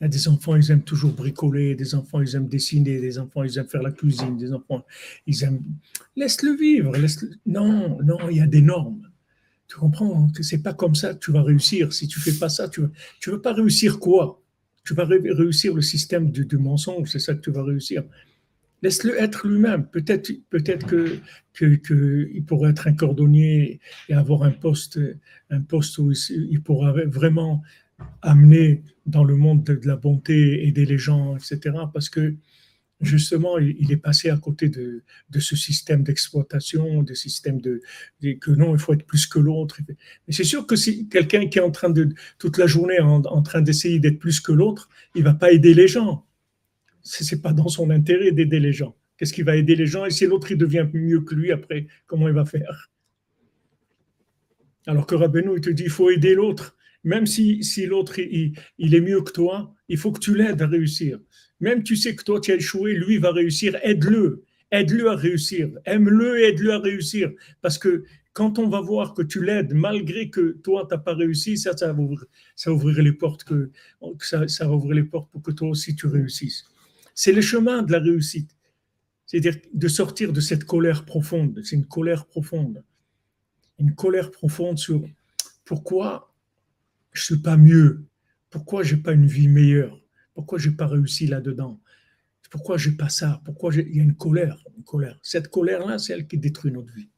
[0.00, 3.18] Il y a des enfants, ils aiment toujours bricoler, des enfants, ils aiment dessiner, des
[3.18, 4.86] enfants, ils aiment faire la cuisine, des enfants,
[5.26, 5.64] ils aiment.
[6.14, 6.96] Laisse-le vivre.
[6.96, 7.34] Laisse -le...
[7.46, 9.10] Non, non, il y a des normes.
[9.66, 11.92] Tu comprends que c'est pas comme ça que tu vas réussir.
[11.92, 12.88] Si tu fais pas ça, tu ne
[13.20, 14.40] tu veux pas réussir quoi?
[14.84, 18.00] Tu vas réussir le système du mensonge, c'est ça que tu vas réussir.
[18.82, 19.86] Laisse-le être lui-même.
[19.86, 21.18] Peut-être peut-être que,
[21.52, 25.00] que, pourrait être un cordonnier et avoir un poste,
[25.50, 27.62] un poste où il pourra vraiment
[28.22, 31.76] amener dans le monde de, la bonté, aider les gens, etc.
[31.92, 32.36] Parce que
[33.00, 37.80] justement, il, est passé à côté de, de ce système d'exploitation, de système de,
[38.40, 39.78] que non, il faut être plus que l'autre.
[39.88, 42.08] Mais c'est sûr que si quelqu'un qui est en train de
[42.38, 45.74] toute la journée en, en train d'essayer d'être plus que l'autre, il va pas aider
[45.74, 46.27] les gens
[47.02, 48.96] ce n'est pas dans son intérêt d'aider les gens.
[49.16, 50.04] Qu'est-ce qui va aider les gens?
[50.04, 52.90] Et si l'autre il devient mieux que lui après, comment il va faire?
[54.86, 56.76] Alors que Rabbeinu, il te dit, il faut aider l'autre.
[57.04, 61.18] Même si, l'autre il, est mieux que toi, il faut que tu l'aides à réussir.
[61.60, 64.44] Même tu sais que toi tu as échoué, lui va réussir, aide-le.
[64.70, 65.70] Aide-le à réussir.
[65.84, 67.30] Aime-le aide-le à réussir.
[67.62, 71.14] Parce que quand on va voir que tu l'aides, malgré que toi, tu n'as pas
[71.14, 71.96] réussi, ça, ça
[72.98, 73.44] les portes
[74.20, 76.66] ça, ça va ouvrir les portes pour que toi aussi tu réussisses.
[77.20, 78.56] C'est le chemin de la réussite.
[79.26, 81.60] C'est-à-dire de sortir de cette colère profonde.
[81.64, 82.84] C'est une colère profonde.
[83.80, 85.02] Une colère profonde sur
[85.64, 86.32] pourquoi
[87.10, 88.04] je ne suis pas mieux,
[88.50, 90.00] pourquoi je n'ai pas une vie meilleure,
[90.32, 91.80] pourquoi je n'ai pas réussi là-dedans,
[92.52, 95.18] pourquoi je n'ai pas ça, pourquoi il y a une colère, une colère.
[95.20, 97.10] Cette colère-là, c'est elle qui détruit notre vie.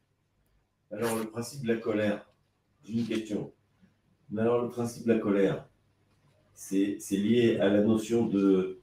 [0.92, 2.26] Alors le principe de la colère,
[2.84, 3.52] j'ai une question.
[4.30, 5.68] Mais alors le principe de la colère,
[6.54, 8.79] c'est lié à la notion de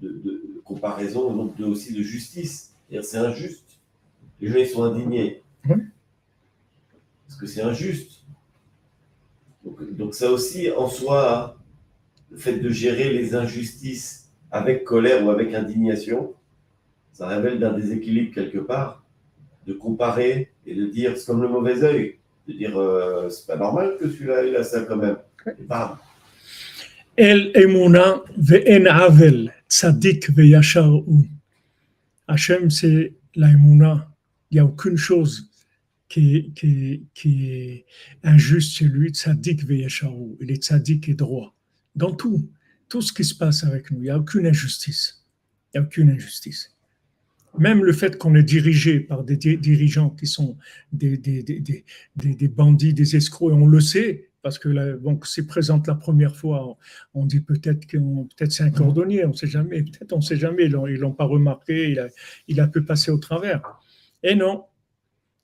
[0.00, 2.74] de, comparaison, donc de, aussi de justice.
[3.02, 3.78] C'est injuste.
[4.40, 5.42] Les gens, ils sont indignés.
[5.66, 8.24] Parce que c'est injuste.
[9.92, 11.58] Donc, ça aussi, en soi,
[12.30, 16.34] le fait de gérer les injustices avec colère ou avec indignation,
[17.12, 19.04] ça révèle d'un déséquilibre quelque part,
[19.66, 23.56] de comparer et de dire, c'est comme le mauvais œil, de dire, euh, c'est pas
[23.56, 25.16] normal que celui-là, il a ça quand même.
[25.46, 25.98] Et bam.
[27.16, 31.26] El emuna ve'en avel tzaddik ve'yachar ou.
[32.26, 34.14] Hachem, c'est la emuna.
[34.50, 35.50] Il n'y a aucune chose
[36.08, 37.86] qui, qui, qui est
[38.22, 39.10] injuste chez lui.
[39.10, 40.36] Tzaddik ve'yachar ou.
[40.40, 41.54] Il est tzaddik et droit.
[41.94, 42.50] Dans tout,
[42.88, 45.24] tout ce qui se passe avec nous, il n'y a aucune injustice.
[45.74, 46.74] Il n'y a aucune injustice.
[47.58, 50.56] même le fait qu'on est dirigé par des dirigeants qui sont
[50.92, 51.84] des, des, des,
[52.16, 55.94] des, bandits, des escrocs, et on le sait, parce que là, bon, c'est présente la
[55.94, 56.78] première fois,
[57.12, 60.22] on dit peut-être que peut-être c'est un cordonnier, on ne sait jamais, peut-être on ne
[60.22, 62.08] sait jamais, ils ne l'ont pas remarqué, il a,
[62.46, 63.60] il a pu passer au travers.
[64.22, 64.64] Et non,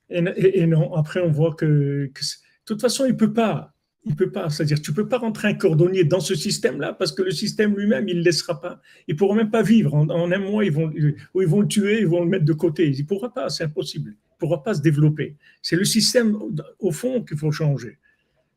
[0.08, 3.74] et, non, après on voit que, que, de toute façon, il ne peut pas.
[4.06, 4.48] Il peut pas.
[4.48, 8.08] C'est-à-dire, tu peux pas rentrer un cordonnier dans ce système-là parce que le système lui-même,
[8.08, 8.80] il ne le laissera pas.
[9.06, 9.94] Il pourra même pas vivre.
[9.94, 12.88] En, un mois, ils vont, ils vont le tuer, ils vont le mettre de côté.
[12.88, 14.14] Il ne pourra pas, c'est impossible.
[14.14, 15.36] Il ne pourra pas se développer.
[15.60, 16.38] C'est le système,
[16.78, 17.98] au fond, qu'il faut changer.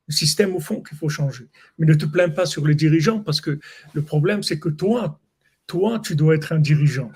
[0.07, 1.47] Le système, au fond, qu'il faut changer.
[1.77, 3.59] Mais ne te plains pas sur les dirigeants parce que
[3.93, 5.19] le problème, c'est que toi,
[5.67, 7.11] toi, tu dois être un dirigeant.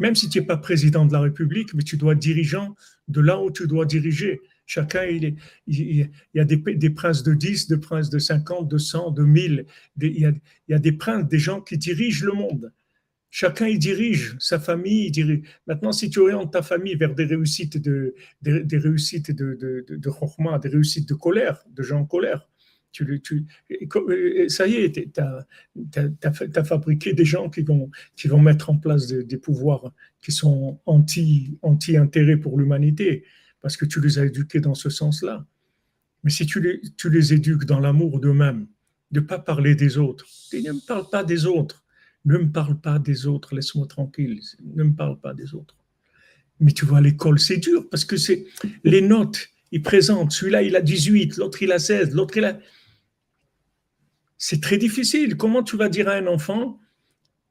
[0.00, 2.74] Même si tu n'es pas président de la République, mais tu dois être dirigeant
[3.08, 4.40] de là où tu dois diriger.
[4.66, 9.22] Chacun, il, y a des, princes de 10, des princes de 50, de 100, de
[9.22, 9.66] 1000.
[10.00, 12.72] il, y a, il, y a, des princes, des gens qui dirigent le monde.
[13.36, 15.10] Chacun, il dirige sa famille.
[15.66, 19.96] Maintenant, si tu orientes ta famille vers des réussites de, des, réussites de, de, de,
[19.96, 22.48] de des réussites de colère, de gens en colère,
[22.92, 23.44] tu, tu,
[24.46, 29.08] ça y est, tu as, fabriqué des gens qui vont, qui vont mettre en place
[29.08, 33.24] des, des pouvoirs qui sont anti, anti-intérêt pour l'humanité
[33.60, 35.44] parce que tu les as éduqués dans ce sens-là.
[36.22, 38.68] Mais si tu les, tu éduques dans l'amour d'eux-mêmes,
[39.10, 41.83] de ne pas parler des autres, ne me parle pas des autres,
[42.24, 44.40] ne me parle pas des autres, laisse-moi tranquille,
[44.74, 45.76] ne me parle pas des autres.
[46.60, 48.46] Mais tu vois, l'école, c'est dur parce que c'est
[48.84, 52.58] les notes, ils présentent, celui-là il a 18, l'autre il a 16, l'autre il a...
[54.38, 55.36] C'est très difficile.
[55.36, 56.78] Comment tu vas dire à un enfant,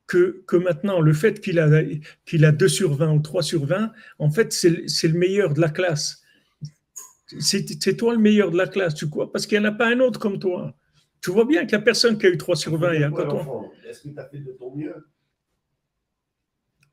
[0.07, 1.81] que, que, maintenant, le fait qu'il a,
[2.25, 5.61] qu'il a 2 sur 20 ou 3 sur 20, en fait, c'est le meilleur de
[5.61, 6.21] la classe.
[7.39, 9.31] C'est toi le meilleur de la classe, tu crois?
[9.31, 10.75] Parce qu'il n'y en a pas un autre comme toi.
[11.23, 12.91] Tu vois bien qu'il n'y a personne qui a eu 3 sur 20.
[12.91, 14.93] Est-ce que tu as fait de ton mieux?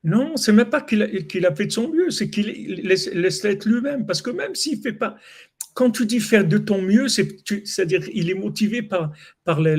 [0.05, 2.47] Non, c'est même pas qu'il a, fait de son mieux, c'est qu'il
[2.81, 4.05] laisse, laisse l'être lui-même.
[4.05, 5.17] Parce que même s'il fait pas,
[5.73, 9.11] quand tu dis faire de ton mieux, c'est-à-dire il est motivé par,
[9.43, 9.75] par la,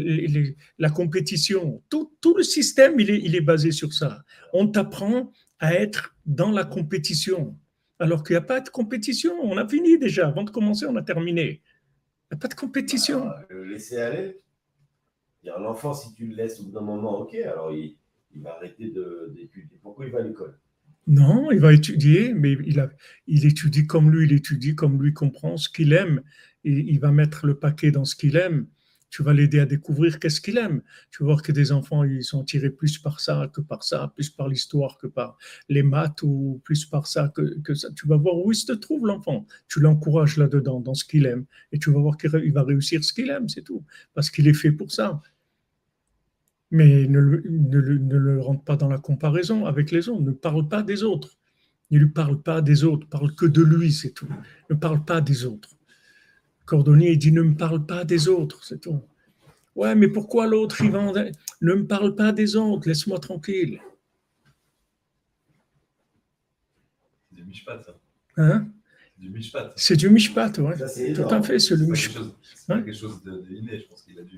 [0.79, 1.83] la compétition.
[1.89, 4.23] Tout, tout, le système, il est, il est basé sur ça.
[4.53, 7.57] On t'apprend à être dans la compétition,
[7.99, 9.33] alors qu'il n'y a pas de compétition.
[9.43, 10.29] On a fini déjà.
[10.29, 11.63] Avant de commencer, on a terminé.
[12.33, 13.27] Il n'y a pas de compétition.
[13.27, 14.41] Ah, le laisser aller.
[15.45, 17.99] L'enfant, si tu le laisses au bout d'un moment, ok, alors il,
[18.35, 18.91] il va arrêter
[19.35, 19.79] d'étudier.
[19.83, 20.59] Pourquoi il va à l'école?
[21.07, 22.89] Non, il va étudier, mais il, a,
[23.27, 26.23] il étudie comme lui, il étudie comme lui comprend ce qu'il aime.
[26.65, 28.67] Et il va mettre le paquet dans ce qu'il aime.
[29.13, 30.81] Tu vas l'aider à découvrir qu'est-ce qu'il aime.
[31.11, 34.11] Tu vas voir que des enfants, ils sont tirés plus par ça que par ça,
[34.15, 35.37] plus par l'histoire que par
[35.69, 37.91] les maths ou plus par ça que, ça.
[37.95, 39.47] Tu vas voir où il se trouve l'enfant.
[39.69, 41.45] Tu l'encourages là-dedans, dans ce qu'il aime.
[41.73, 43.85] Et tu vas voir qu'il va réussir ce qu'il aime, c'est tout.
[44.15, 45.21] Parce qu'il est fait pour ça
[46.75, 50.23] mais ne, le rentre pas dans la comparaison avec les autres.
[50.23, 51.37] Ne parle pas des autres.
[51.91, 53.07] Ne lui parle pas des autres.
[53.09, 54.29] Parle que de lui, c'est tout.
[54.71, 55.69] Ne parle pas des autres.
[56.65, 59.03] Cordonnier, il dit ne me parle pas des autres, c'est tout.
[59.75, 61.13] Ouais, mais pourquoi l'autre, il va
[61.61, 63.81] Ne me parle pas des autres, laisse-moi tranquille.
[67.31, 67.95] C'est du mishpat, ça.
[68.37, 68.67] Hein?
[69.19, 69.73] Du mishpat.
[69.77, 70.75] C'est du mishpat, oui.
[71.15, 72.23] Tout à fait, c'est le mishpat.
[72.45, 74.37] C'est quelque chose d'inné, je pense qu'il a dû,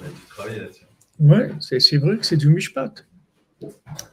[0.00, 0.84] a dû travailler là-dessus.
[1.18, 3.06] Oui, c'est vrai que c'est du mishpat.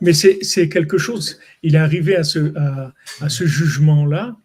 [0.02, 2.54] Mais c'est quelque chose, il est arrivé à ce,
[3.22, 4.38] à, ce jugement-là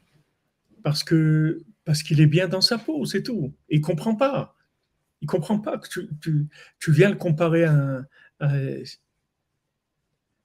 [0.82, 3.55] parce que parce qu'il est bien dans sa peau, c'est tout.
[3.70, 4.55] Il ne comprend pas.
[5.22, 5.89] Il ne comprend pas que
[6.20, 8.05] tu, viens le comparer à,
[8.41, 8.82] un,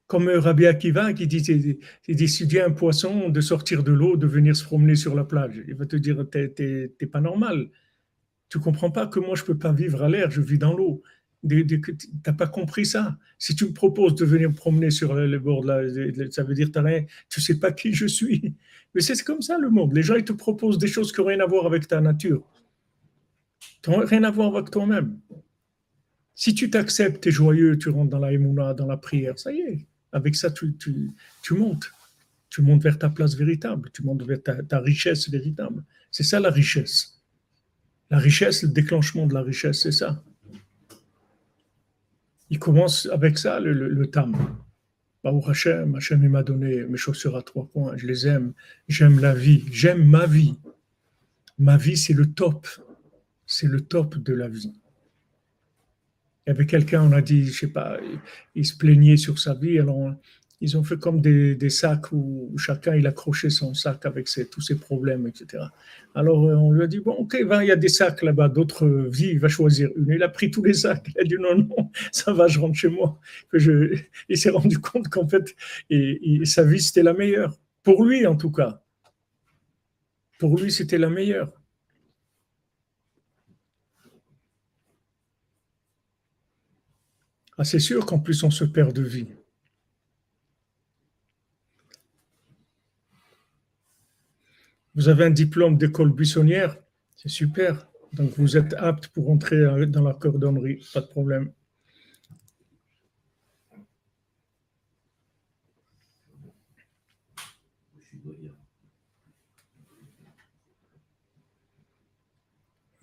[0.07, 4.63] comme Rabbi Akiva qui dit d'étudier un poisson, de sortir de l'eau, de venir se
[4.63, 5.61] promener sur la plage.
[5.67, 7.69] Il va te dire t'es pas normal.
[8.47, 11.01] Tu comprends pas que moi je peux pas vivre à l'air, je vis dans l'eau
[11.47, 11.81] tu
[12.25, 13.17] n'as pas compris ça.
[13.39, 16.71] Si tu me proposes de venir me promener sur le bord de ça veut dire
[16.71, 18.55] que tu sais pas qui je suis.
[18.93, 19.93] Mais c'est comme ça le monde.
[19.93, 22.43] Les gens, ils te proposent des choses qui n'ont rien à voir avec ta nature.
[23.87, 25.17] Rien à voir avec toi-même.
[26.35, 29.51] Si tu t'acceptes, tu es joyeux, tu rentres dans la émouna, dans la prière, ça
[29.51, 29.87] y est.
[30.11, 31.91] Avec ça, tu, tu, montes.
[32.49, 33.89] Tu montes vers ta place véritable.
[33.93, 35.83] Tu montes vers ta richesse véritable.
[36.11, 37.21] C'est ça la richesse.
[38.09, 40.21] La richesse, le déclenchement de la richesse, c'est ça
[42.51, 44.35] il commence avec ça, le, le, tam.
[45.23, 48.53] Baruch Hashem, Hashem m'a donné mes chaussures à trois points, je les aime,
[48.89, 50.59] j'aime la vie, j'aime ma vie.
[51.57, 52.67] Ma vie, c'est le top,
[53.45, 54.73] c'est le top de la vie.
[56.45, 57.97] Il y avait quelqu'un, on a dit, je sais pas,
[58.53, 60.13] il, se plaignait sur sa vie, alors
[60.61, 64.75] ils ont fait comme des, sacs où chacun il accrochait son sac avec tous ses
[64.75, 65.63] problèmes, etc.
[66.15, 68.87] Alors euh, on lui a dit bon, ok, il y a des sacs là-bas, d'autres
[68.87, 70.09] vies, il va choisir une.
[70.09, 71.07] Il a pris tous les sacs.
[71.15, 73.19] Il a dit non, non, ça va, je rentre chez moi.
[74.29, 75.55] Il s'est rendu compte qu'en fait,
[75.89, 78.81] et sa vie c'était la meilleure pour lui en tout cas.
[80.41, 81.51] Pour lui, c'était la meilleure.
[87.59, 89.27] Ah, c'est sûr qu'en plus, on se perd de vie.
[94.93, 96.77] Vous avez un diplôme d'école buissonnière,
[97.15, 97.87] c'est super.
[98.13, 101.51] Donc, vous êtes apte pour entrer dans la cordonnerie, pas de problème.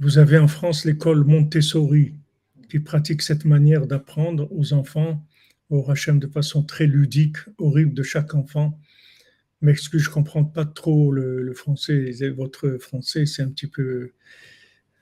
[0.01, 2.15] Vous avez en France l'école Montessori
[2.69, 5.27] qui pratique cette manière d'apprendre aux enfants,
[5.71, 8.79] au Hachem, de façon très ludique, horrible de chaque enfant.
[9.61, 12.11] Mais excuse, je ne comprends pas trop le, français.
[12.37, 14.13] Votre français, c'est un petit peu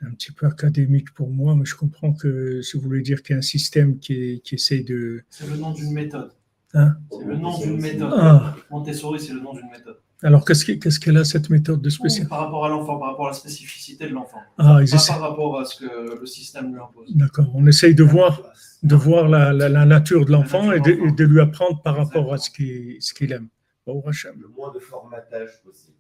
[0.03, 3.33] un petit peu académique pour moi, mais je comprends que si vous voulez dire qu'il
[3.33, 5.23] y a un système qui, qui essaie de...
[5.31, 6.33] C'est le nom d'une méthode.
[6.75, 6.97] Hein?
[7.11, 8.13] C'est le nom d'une méthode.
[8.15, 8.55] Ah.
[8.71, 9.97] Montessori, c'est le nom d'une méthode.
[10.23, 12.29] Alors, qu'est-ce qu'elle a cette méthode de spécial?
[12.29, 14.39] Par rapport à l'enfant, par rapport à la spécificité de l'enfant.
[14.59, 17.15] Ah, Pas par rapport à ce que le système lui impose.
[17.15, 17.51] D'accord.
[17.55, 18.43] On essaye de voir,
[18.83, 22.33] de voir la, la- la nature de l'enfant et, de et lui apprendre par rapport
[22.33, 23.49] à ce qu'il ce qu'il aime.
[23.87, 24.41] Au Hachem.
[24.41, 25.97] Le moins de formatage possible.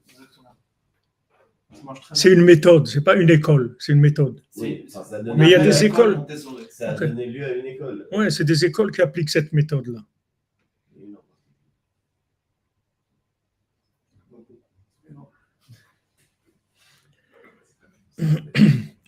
[2.13, 4.41] C'est une méthode, c'est pas une école, c'est une méthode.
[4.57, 5.05] Oui, ça,
[5.37, 6.25] Mais il y a des écoles.
[6.71, 8.07] Ça a donné lieu à une école.
[8.13, 10.01] Ouais, c'est des écoles qui appliquent cette méthode-là.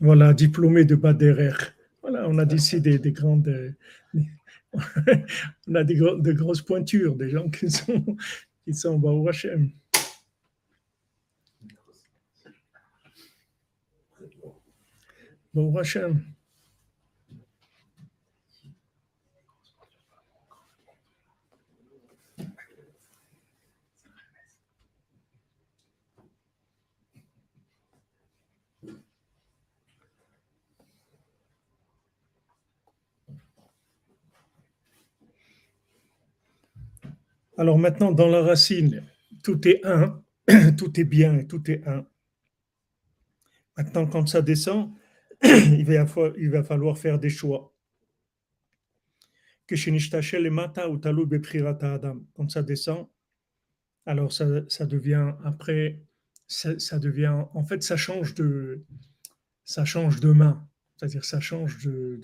[0.00, 1.52] Voilà, diplômé de Baderer.
[2.02, 3.48] Voilà, on a d'ici des, des grandes.
[3.48, 3.72] euh,
[5.68, 8.04] on a des, gros- de grosses pointures, des gens qui sont,
[8.68, 9.70] qui sont bah, au Hachem.
[15.54, 15.74] Bon,
[37.58, 39.02] Alors maintenant, dans la racine,
[39.42, 40.22] tout est un,
[40.78, 42.06] tout est bien, tout est un.
[43.76, 44.92] Maintenant, quand ça descend,
[45.42, 47.74] il va, fa- il va falloir faire des choix.
[49.66, 49.76] Quand
[52.48, 53.08] ça descend,
[54.06, 54.46] alors ça,
[54.86, 56.00] devient après,
[56.46, 58.84] ça, devient, en fait, ça change de,
[59.64, 60.66] ça change de main.
[60.96, 62.20] C'est-à-dire, ça change de,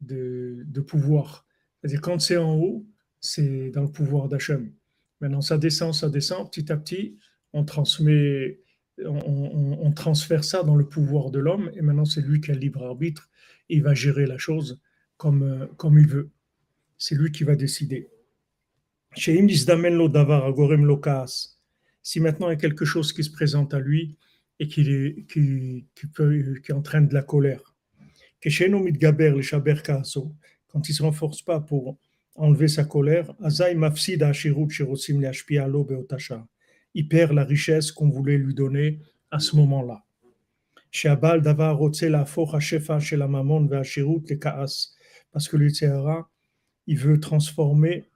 [0.00, 1.46] de, de pouvoir.
[1.80, 2.86] C'est-à-dire, quand c'est en haut,
[3.20, 4.72] c'est dans le pouvoir d'Hachem.
[5.20, 7.16] Maintenant, ça descend, ça descend, petit à petit,
[7.52, 8.60] on transmet,
[9.04, 12.60] on, transfère ça dans le pouvoir de l'homme, et maintenant c'est lui qui a le
[12.60, 13.28] libre arbitre,
[13.68, 14.80] il va gérer la chose
[15.16, 16.30] comme, euh, comme il veut.
[16.98, 18.08] C'est lui qui va décider.
[22.02, 24.16] Si maintenant il y a quelque chose qui se présente à lui
[24.60, 24.68] et est,
[25.26, 27.74] qui, qui, peut, qui entraîne de la colère,
[28.40, 28.50] quand
[30.88, 31.98] il ne se renforce pas pour
[32.38, 33.34] enlever sa colère.
[36.94, 40.04] Il perd la richesse qu'on voulait lui donner à ce moment-là.
[45.32, 46.30] Parce que le Tséhara,
[46.86, 48.08] il veut transformer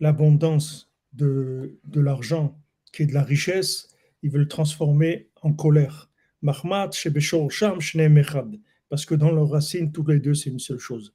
[0.00, 2.58] l'abondance de, de l'argent,
[2.92, 6.10] qui est de la richesse, il veut le transformer en colère.
[8.88, 11.14] Parce que dans leurs racines, tous les deux, c'est une seule chose.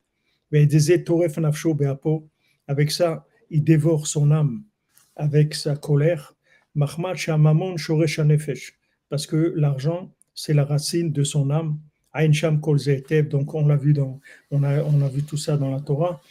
[0.51, 2.29] Mais des toref nafsho beapo,
[2.67, 4.63] avec ça, il dévore son âme
[5.15, 6.35] avec sa colère.
[6.75, 8.77] Mahmat shamamon shoresh hanefesh.
[9.09, 11.79] Parce que l'argent, c'est la racine de son âme.
[13.29, 14.19] Donc, on l'a vu dans,
[14.51, 16.21] on a, on a vu tout ça dans la Torah.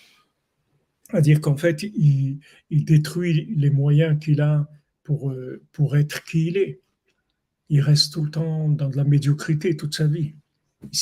[1.10, 2.40] C'est-à-dire qu'en fait, il,
[2.70, 4.66] il détruit les moyens qu'il a
[5.02, 6.80] pour, euh, pour être qui il est.
[7.68, 10.34] Il reste tout le temps dans de la médiocrité toute sa vie.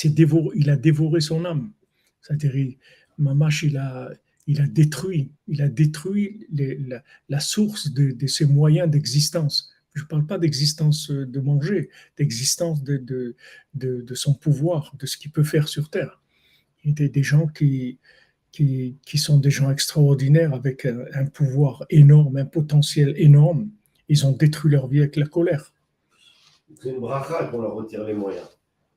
[0.05, 1.73] Il, dévoré, il a dévoré son âme.
[2.21, 2.79] C'est-à-dire, il-
[3.19, 4.11] Mamash, il a,
[4.47, 6.47] il a détruit, il a détruit
[7.29, 9.71] la, source de, ses moyens d'existence.
[9.95, 13.37] Je ne parle pas d'existence de manger, d'existence de, de,
[13.75, 16.21] de, son pouvoir, de ce qu'il peut faire sur Terre.
[16.85, 17.99] Il y a des, gens qui,
[18.51, 23.71] qui, qui sont des gens extraordinaires avec un, pouvoir énorme, un potentiel énorme.
[24.09, 25.73] Ils ont détruit leur vie avec la colère.
[26.81, 28.49] C'est une bracha qu'on leur retire les moyens.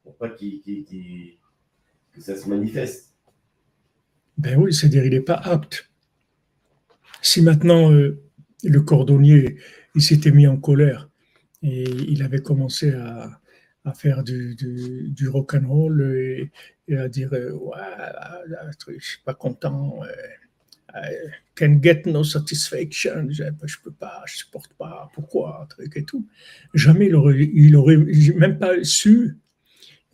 [0.03, 3.14] Pour pas que ça se manifeste.
[4.37, 5.89] Ben oui, c'est-à-dire il n'est pas apte.
[7.21, 8.21] Si maintenant euh,
[8.63, 9.57] le cordonnier,
[9.95, 11.09] il s'était mis en colère
[11.63, 13.39] et il avait commencé à,
[13.85, 16.01] à faire du, du, rock and roll
[16.87, 21.13] et, à dire euh, ouais, euh, je suis pas content, euh, I
[21.55, 26.27] can get no satisfaction, je, je peux pas, je supporte pas, pourquoi, truc et tout.
[26.73, 29.37] Jamais il aurait, il aurait même pas su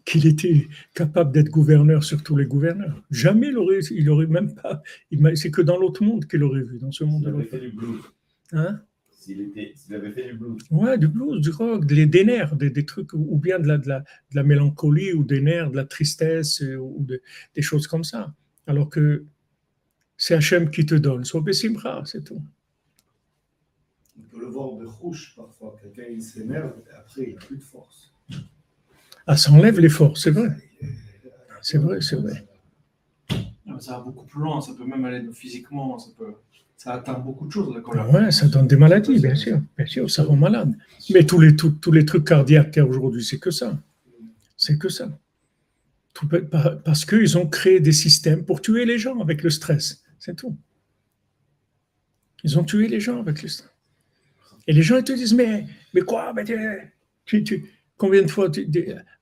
[0.05, 3.01] qu'il était capable d'être gouverneur sur tous les gouverneurs.
[3.11, 4.81] Jamais il aurait, il aurait même pas.
[5.11, 7.59] il- C'est que dans l'autre monde qu'il aurait vu, dans ce monde de avait fait
[7.59, 8.01] du blues.
[8.53, 8.81] Hein?
[9.09, 9.39] S'il
[9.93, 10.57] avait fait du blues.
[10.71, 13.77] Ouais, du blues, du rock, des, des nerfs, des, des trucs, ou bien de la,
[13.77, 17.21] de, la, de la mélancolie, ou des nerfs, de la tristesse, euh, ou de-
[17.55, 18.33] des choses comme ça.
[18.65, 19.25] Alors que
[20.17, 21.23] c'est Hachem qui te donne.
[21.25, 22.41] Sois Bessimra, c'est tout.
[24.17, 25.75] On peut le voir de rouge parfois.
[25.81, 28.10] Quelqu'un il s'énerve et après il n'a plus de force.
[29.27, 30.49] Ah, ça enlève l'effort, c'est vrai.
[31.61, 32.45] C'est vrai, c'est vrai.
[33.79, 36.33] Ça va beaucoup plus loin, ça peut même aller physiquement, ça peut.
[36.77, 38.05] Ça atteint beaucoup de choses, la colère.
[38.09, 39.61] Ah ouais, ça donne des maladies, bien sûr.
[39.77, 40.75] Bien sûr, ça rend malade.
[41.11, 43.77] Mais tous les, tous, tous les trucs cardiaques qu'il y a aujourd'hui, c'est que ça.
[44.57, 45.07] C'est que ça.
[46.13, 46.27] Tout
[46.83, 50.03] parce qu'ils ont créé des systèmes pour tuer les gens avec le stress.
[50.17, 50.57] C'est tout.
[52.43, 53.69] Ils ont tué les gens avec le stress.
[54.67, 57.63] Et les gens, ils te disent, mais, mais quoi mais tu- tu-
[58.01, 58.49] Combien de fois,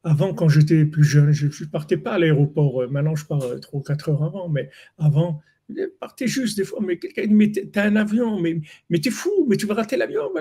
[0.05, 2.83] avant, quand j'étais plus jeune, je ne partais pas à l'aéroport.
[2.83, 6.63] Euh, Maintenant, je pars 3 ou 4 heures avant, mais avant, je partais juste des
[6.63, 6.79] fois.
[6.81, 9.97] Mais quelqu'un dit, mais t'as un avion, mais, mais t'es fou, mais tu vas rater
[9.97, 10.31] l'avion.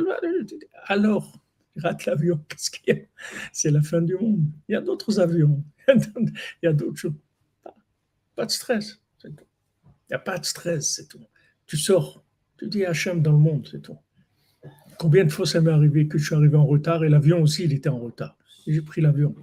[0.86, 1.42] Alors,
[1.74, 3.02] tu rates l'avion, qu'est-ce qu'il y a?
[3.52, 4.44] C'est la fin du monde.
[4.68, 6.32] Il y a d'autres avions, il
[6.62, 7.14] y a d'autres choses.
[7.64, 7.74] Pas,
[8.36, 9.46] pas de stress, c'est tout.
[9.84, 11.26] Il n'y a pas de stress, c'est tout.
[11.66, 12.24] Tu sors,
[12.56, 13.98] tu dis Hachem dans le monde, c'est tout.
[14.98, 17.64] Combien de fois ça m'est arrivé que je suis arrivé en retard et l'avion aussi,
[17.64, 18.36] il était en retard.
[18.66, 19.34] Et j'ai pris l'avion.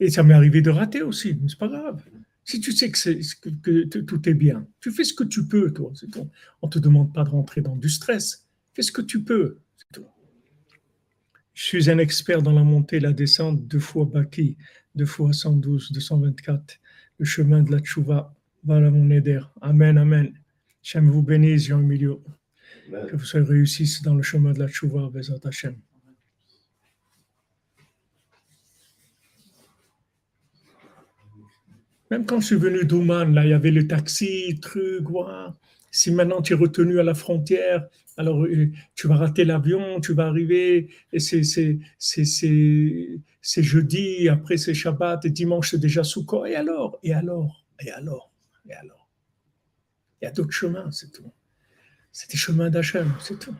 [0.00, 2.02] Et ça m'est arrivé de rater aussi, mais c'est pas grave.
[2.44, 5.92] Si tu sais que, tout est bien, tu fais ce que tu peux, toi.
[6.60, 8.46] On ne te demande pas de rentrer dans du stress.
[8.74, 9.58] Fais ce que tu peux.
[11.54, 14.56] Je suis un expert dans la montée et la descente, deux fois Baki,
[14.94, 16.78] deux fois 112, 224.
[17.18, 19.40] Le chemin de la tchouva, voilà mon aider.
[19.60, 20.32] Amen, amen.
[20.82, 22.22] Hachem vous bénisse, Jean Emilio.
[22.24, 22.32] Ben,
[22.92, 25.76] Que vous soyez réussissez dans le chemin de la tchouva, Bezat Hachem.
[32.10, 35.56] Même quand je suis venu d'Ouman, là, il y avait le taxi, truc, ouah.
[35.90, 37.88] Si maintenant tu es retenu à la frontière,
[38.18, 41.78] alors euh, tu vas rater l'avion, tu vas arriver, et c'est,
[43.62, 46.44] jeudi, après c'est Shabbat, et dimanche c'est déjà Sukkot.
[46.44, 46.98] Et alors?
[47.02, 47.64] Et alors?
[47.80, 48.30] Et alors?
[48.68, 49.08] Et alors?
[50.20, 51.32] Il y a d'autres chemins, c'est tout.
[52.12, 53.54] C'est des chemins d'Hachem, c'est tout.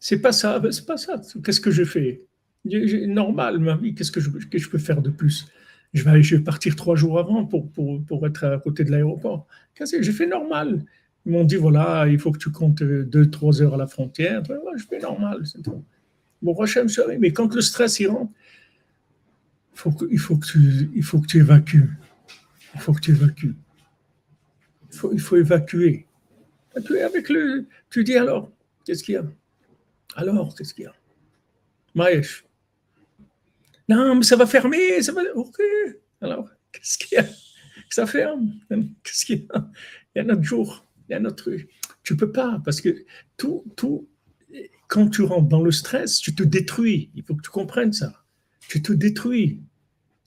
[0.00, 1.20] C'est pas ça, c'est pas ça.
[1.44, 2.22] Qu'est-ce que je fais?
[2.64, 5.46] Normal, ma vie, qu'est-ce que je, peux faire de plus?
[5.92, 9.46] Je vais, partir trois jours avant pour, être à côté de l'aéroport.
[9.74, 10.84] Qu'est-ce que J'ai fait normal?
[11.26, 13.86] Ils m'ont dit, voilà, il faut que tu comptes euh, deux, trois heures à la
[13.86, 14.42] frontière.
[14.76, 15.84] Je fais normal, c'est tout.
[16.40, 16.86] Bon, Hachem,
[17.18, 18.32] mais quand le stress il rentre,
[20.10, 21.90] il, faut que tu, évacues.
[22.74, 23.54] Il faut que tu évacues.
[25.12, 26.07] Il faut évacuer.
[26.78, 27.66] Évacuer avec le.
[27.90, 28.50] Tu dis alors,
[28.84, 29.24] qu'est-ce qu'il y a?
[30.16, 30.94] Alors, qu'est-ce qu'il y a?
[31.94, 32.44] Maëch.
[33.88, 35.22] Non, mais ça va fermer, ça va.
[35.34, 35.58] Ok.
[36.20, 37.26] Alors, qu'est-ce qu'il y a?
[37.90, 38.52] Ça ferme.
[39.02, 39.70] Qu'est-ce qu'il y a?
[40.14, 41.50] Il y a notre jour, il y a notre.
[42.02, 43.04] Tu peux pas, parce que
[43.36, 44.08] tout, tout,
[44.88, 47.10] quand tu rentres dans le stress, tu te détruis.
[47.14, 48.24] Il faut que tu comprennes ça.
[48.68, 49.60] Tu te détruis.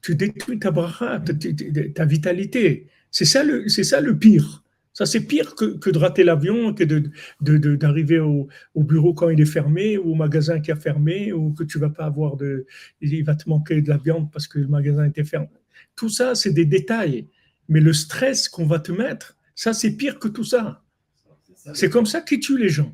[0.02, 2.88] Tu détruis ta bracha, ta, ta- ta vitalité.
[3.12, 4.64] C'est ça le, c'est ça le pire.
[4.94, 7.00] Ça, c'est pire que, de rater l'avion, que de,
[7.42, 10.76] de- de- d'arriver au, au bureau quand il est fermé, ou au magasin qui a
[10.76, 12.66] fermé, ou que tu vas pas avoir de,
[13.00, 15.48] il va te manquer de la viande parce que le magasin était fermé.
[15.96, 17.28] Tout ça, c'est des détails.
[17.70, 20.84] Mais le stress qu'on va te mettre, ça, c'est pire que tout ça,
[21.74, 22.94] C'est comme ça qu'ils tuent les gens.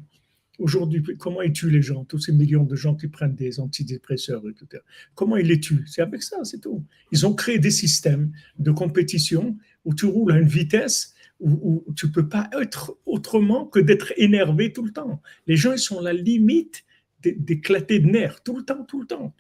[0.60, 2.04] Aujourd'hui, comment ils tuent les gens?
[2.06, 4.84] Tous ces millions de gens qui prennent des antidépresseurs, etc.
[5.16, 5.84] Comment ils les tuent?
[5.88, 6.84] C'est avec ça, c'est tout.
[7.12, 11.94] Ils ont créé des systèmes de compétition où tu roules à une vitesse où, où
[11.94, 15.22] tu peux pas être autrement que d'être énervé tout le temps.
[15.46, 16.84] Les gens, ils sont à la limite
[17.22, 19.34] d'é- d'éclater de nerfs tout le temps, tout le temps,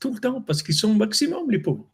[0.00, 1.90] tout, le temps, parce qu'ils sont au maximum, les pauvres.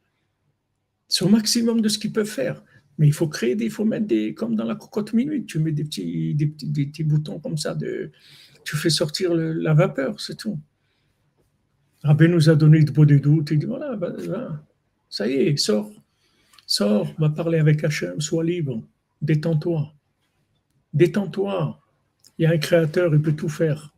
[1.11, 2.63] Ils sont au maximum de ce qu'ils peuvent faire.
[2.99, 5.59] Mais il faut créer des, il faut mettre des, comme dans la cocotte minute, tu
[5.59, 7.77] mets des petits, des petits, des petits boutons comme ça,
[8.65, 10.59] tu fais sortir la vapeur, c'est tout.
[12.03, 13.99] Rabbi nous a donné de beaux des doutes, il dit voilà,
[15.09, 15.91] ça y est, sors,
[16.67, 18.83] sors, va parler avec Hachem, sois libre,
[19.23, 19.95] détends-toi,
[20.93, 21.81] détends-toi.
[22.39, 23.95] Il y a un créateur, il peut tout faire,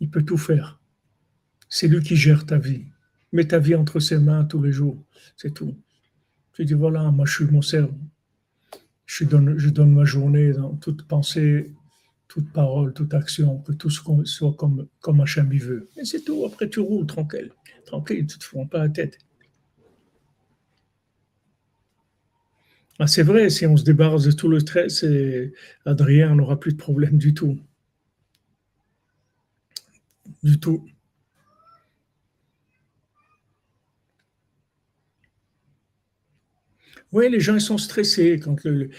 [0.00, 0.80] il peut tout faire.
[1.68, 2.86] C'est lui qui gère ta vie.
[3.32, 5.04] Mets ta vie entre ses mains tous les jours,
[5.36, 5.76] c'est tout.
[6.52, 7.98] Tu dis voilà, moi je suis mon servant.
[9.06, 11.72] je donne, ma journée dans toute pensée,
[12.26, 15.88] toute parole, toute action, que tout soit comme, comme Hachem y veut.
[15.96, 16.44] Et c'est tout.
[16.46, 17.50] Après, tu roules tranquille.
[17.86, 19.18] Tranquille, tu te fous pas la tête.
[23.00, 25.04] Ah, c'est vrai, si on se débarrasse de tout le stress,
[25.84, 27.58] Adrien n'aura plus de problème du tout.
[30.42, 30.84] Du tout.
[37.12, 38.90] Oui, les gens sont stressés quand le.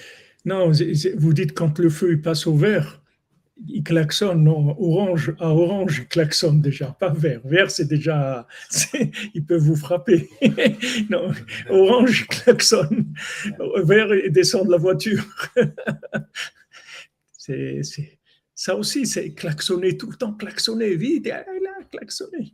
[0.45, 0.71] Non,
[1.17, 3.01] vous dites quand le feu il passe au vert,
[3.67, 4.43] il klaxonne.
[4.43, 7.41] Non, orange à orange, il klaxonne déjà, pas vert.
[7.43, 8.47] Vert, c'est déjà.
[9.33, 10.29] Il peut vous frapper.
[11.09, 11.31] non,
[11.69, 13.13] orange, il klaxonne.
[13.83, 15.25] Vert, il descend de la voiture.
[17.37, 17.81] c'est,
[18.55, 21.25] ça aussi, c'est klaxonner tout le temps, klaxonner vite.
[21.25, 21.45] Il a
[21.91, 22.53] klaxonné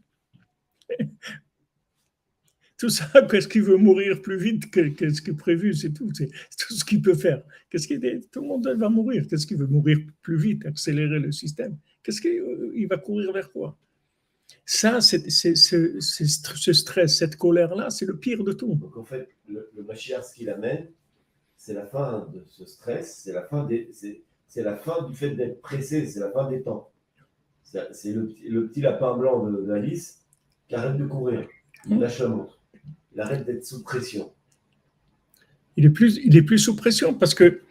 [2.78, 6.10] tout ça, qu'est-ce qu'il veut mourir plus vite que, ce qui est prévu, c'est tout.
[6.14, 7.42] C'est tout ce qu'il peut faire.
[7.70, 8.00] Qu'est-ce qu'il
[8.32, 9.26] Tout le monde va mourir.
[9.30, 11.78] Qu'est-ce qu'il veut mourir plus vite, accélérer le système?
[12.04, 13.78] Qu'est-ce qu'il euh, va courir vers quoi?
[14.66, 18.76] Ça, c'est, ce stress, cette colère-là, c'est le pire de tout.
[18.76, 20.88] Donc en fait, le, le ce qu'il amène,
[21.58, 25.32] c'est la fin de ce stress, c'est la fin des, c'est, la fin du fait
[25.32, 26.92] d'être pressé, c'est la fin des temps.
[27.64, 30.24] C'est le, petit lapin blanc de, d'Alice
[30.68, 31.48] qui arrête de courir,
[31.88, 32.02] il mmh.
[32.02, 32.55] lâche la montre
[33.16, 34.32] il arrête d'être sous pression.
[35.78, 37.62] Il est, plus, il est plus sous pression parce que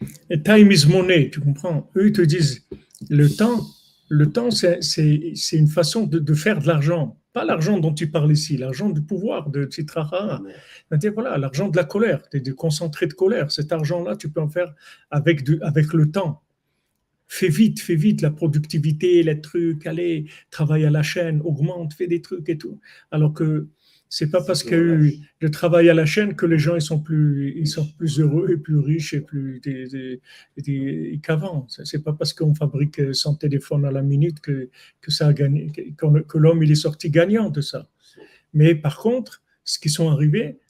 [0.44, 2.66] time is money, tu comprends Eux, ils te disent,
[3.08, 3.66] le temps,
[4.08, 4.80] le temps c'est
[5.52, 7.18] une façon de, de faire de l'argent.
[7.32, 10.42] Pas l'argent dont tu parles ici, l'argent du pouvoir, de Titrara.
[11.14, 13.50] Voilà, l'argent de la colère, de concentré de colère.
[13.50, 14.72] Cet argent-là, tu peux en faire
[15.10, 16.42] avec, du, avec le temps.
[17.26, 22.06] Fais vite, fais vite la productivité, les trucs, allez, travaille à la chaîne, augmente, fais
[22.06, 22.78] des trucs et tout.
[23.10, 23.66] Alors que
[24.16, 26.76] c'est pas parce qu'il y a eu le travail à la chaîne que les gens
[26.76, 29.60] ils sont plus, ils sont plus heureux et plus riches et plus
[31.20, 31.66] qu'avant.
[31.68, 35.72] C'est pas parce qu'on fabrique 100 téléphones à la minute que, que ça a gagné,
[35.96, 37.88] que, l'homme il est sorti gagnant de ça.
[38.52, 40.60] Mais par contre, ce qui sont arrivés,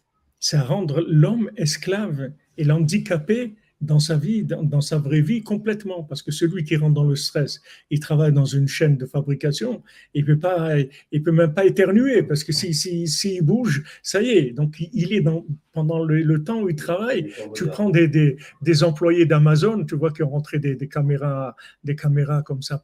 [0.40, 6.02] c'est à rendre l'homme esclave et l'handicapé dans sa vie, dans, sa vraie vie complètement,
[6.02, 7.60] parce que celui qui rentre dans le stress,
[7.90, 9.82] il travaille dans une chaîne de fabrication,
[10.14, 10.76] il peut pas,
[11.12, 14.76] il peut même pas éternuer, parce que s'il si, si, bouge, ça y est, donc
[14.80, 19.26] il est dans, pendant le, temps où il travaille, tu prends des, des, des employés
[19.26, 22.82] d'Amazon, tu vois qu'ils ont rentré des, des, caméras, des caméras comme ça,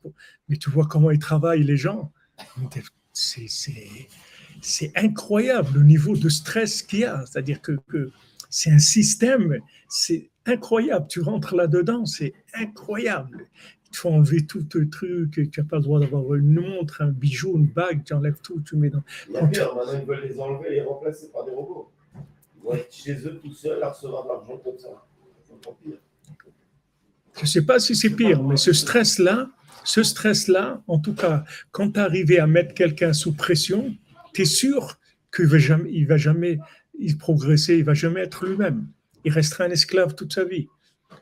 [0.49, 2.13] mais tu vois comment ils travaillent les gens,
[4.63, 8.11] c'est incroyable le niveau de stress qu'il y a, c'est-à-dire que, que
[8.51, 11.07] c'est un système, c'est incroyable.
[11.09, 13.49] Tu rentres là-dedans, c'est incroyable.
[13.93, 17.11] Il faut enlever tout le truc, tu n'as pas le droit d'avoir une montre, un
[17.11, 19.03] bijou, une bague, tu enlèves tout, tu mets dans.
[19.33, 21.91] La pire, maintenant ils veulent les enlever et les remplacer par des robots.
[22.15, 24.89] Ils vont être chez eux tout seuls à recevoir de l'argent comme ça.
[27.37, 29.51] Je ne sais pas si c'est pire, mais ce stress-là,
[29.85, 33.95] ce stress-là, en tout cas, quand tu arrives à mettre quelqu'un sous pression,
[34.35, 34.99] tu es sûr
[35.35, 36.59] qu'il ne va jamais, il va jamais
[37.19, 38.87] progresser, il ne va jamais être lui-même
[39.25, 40.69] il restera un esclave toute sa vie.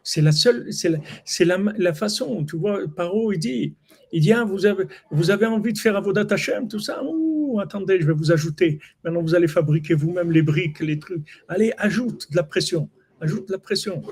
[0.02, 2.44] C'est la seule, c'est la, la, façon.
[2.44, 3.74] Tu vois, Paro, il dit,
[4.12, 7.02] il dit, ah, vous avez, vous avez envie de faire Avodat Hashem, tout ça?
[7.04, 8.80] Ouh, attendez, je vais vous ajouter.
[9.02, 11.26] Maintenant, vous allez fabriquer vous-même les briques, les trucs.
[11.48, 12.88] Allez, ajoute de la pression,
[13.20, 14.02] ajoute de la pression.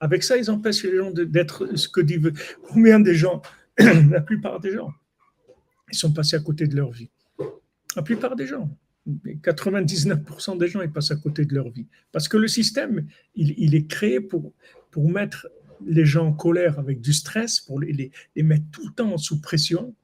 [0.00, 2.32] Avec ça, ils empêchent les gens d'être ce que disent.
[2.68, 3.42] Combien des gens,
[3.78, 4.90] la plupart des gens,
[5.90, 7.10] ils sont passés à côté de leur vie.
[7.94, 8.68] La plupart des gens.
[9.06, 11.86] 99% des gens ils passent à côté de leur vie.
[12.12, 14.52] Parce que le système, il, est créé pour,
[14.90, 15.48] pour mettre
[15.84, 19.40] les gens en colère avec du stress, pour les, les, mettre tout le temps sous
[19.40, 19.94] pression.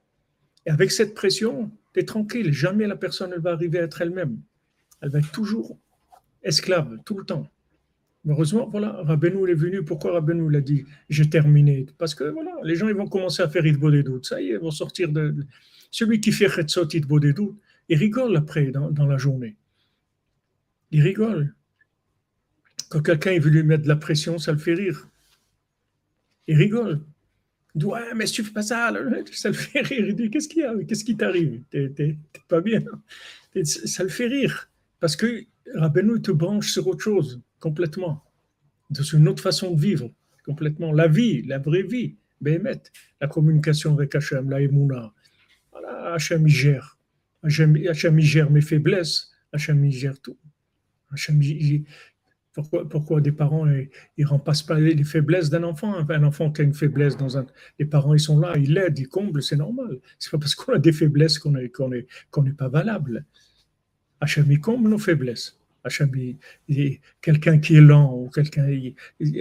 [0.67, 4.01] Et avec cette pression, tu es tranquille, jamais la personne ne va arriver à être
[4.01, 4.39] elle-même.
[5.01, 5.79] Elle va être toujours
[6.43, 7.49] esclave, tout le temps.
[8.29, 9.85] Heureusement, voilà, Rabbeinu est venu.
[9.85, 11.87] Pourquoi Rabbeinu l'a dit J'ai terminé?
[11.99, 14.27] Parce que voilà, les gens ils vont commencer à faire Idbo des doutes.
[14.27, 15.35] Ça y est, ils vont sortir de.
[15.91, 17.19] Celui qui fait Chetzot Idbo
[17.97, 19.57] des doutes, il rigole après dans, la journée.
[20.91, 21.55] Il rigole.
[22.91, 25.09] Quand quelqu'un veut lui mettre de la pression, ça le fait rire.
[26.47, 27.01] Il rigole.
[27.75, 28.93] Il dit Ouais, mais si tu fais pas ça,
[29.33, 30.07] ça le fait rire.
[30.09, 30.75] Il dit Qu'est-ce qu'il y a?
[30.85, 31.63] Qu'est-ce qui t'arrive?
[31.71, 32.83] T'es pas bien.
[33.65, 34.69] Ça le fait rire.
[35.01, 35.45] Parce que
[35.75, 38.23] Rabbeinu te branche sur autre chose, complètement.
[38.93, 40.11] Sur une autre façon de vivre,
[40.45, 40.93] complètement.
[40.93, 45.13] La vie, la vraie vie, la communication avec Hachem, la Emouna.
[45.73, 46.99] Voilà, Hachem, il gère.
[47.43, 49.31] Hachem, gère mes faiblesses.
[49.53, 50.39] Hachem, gère tout.
[52.55, 56.09] pourquoi, des parents ne remplacent pas les faiblesses d'un enfant?
[56.09, 57.47] Un enfant qui a une faiblesse dans un.
[57.79, 59.99] Les parents, ils sont là, ils l'aident, ils comblent, c'est normal.
[60.19, 63.25] C'est pas parce qu'on a des faiblesses qu'on n'est pas valable.
[64.21, 65.59] Hachem, comble nos faiblesses.
[65.85, 66.13] Hachem,
[67.21, 68.69] quelqu'un qui est lent ou quelqu'un.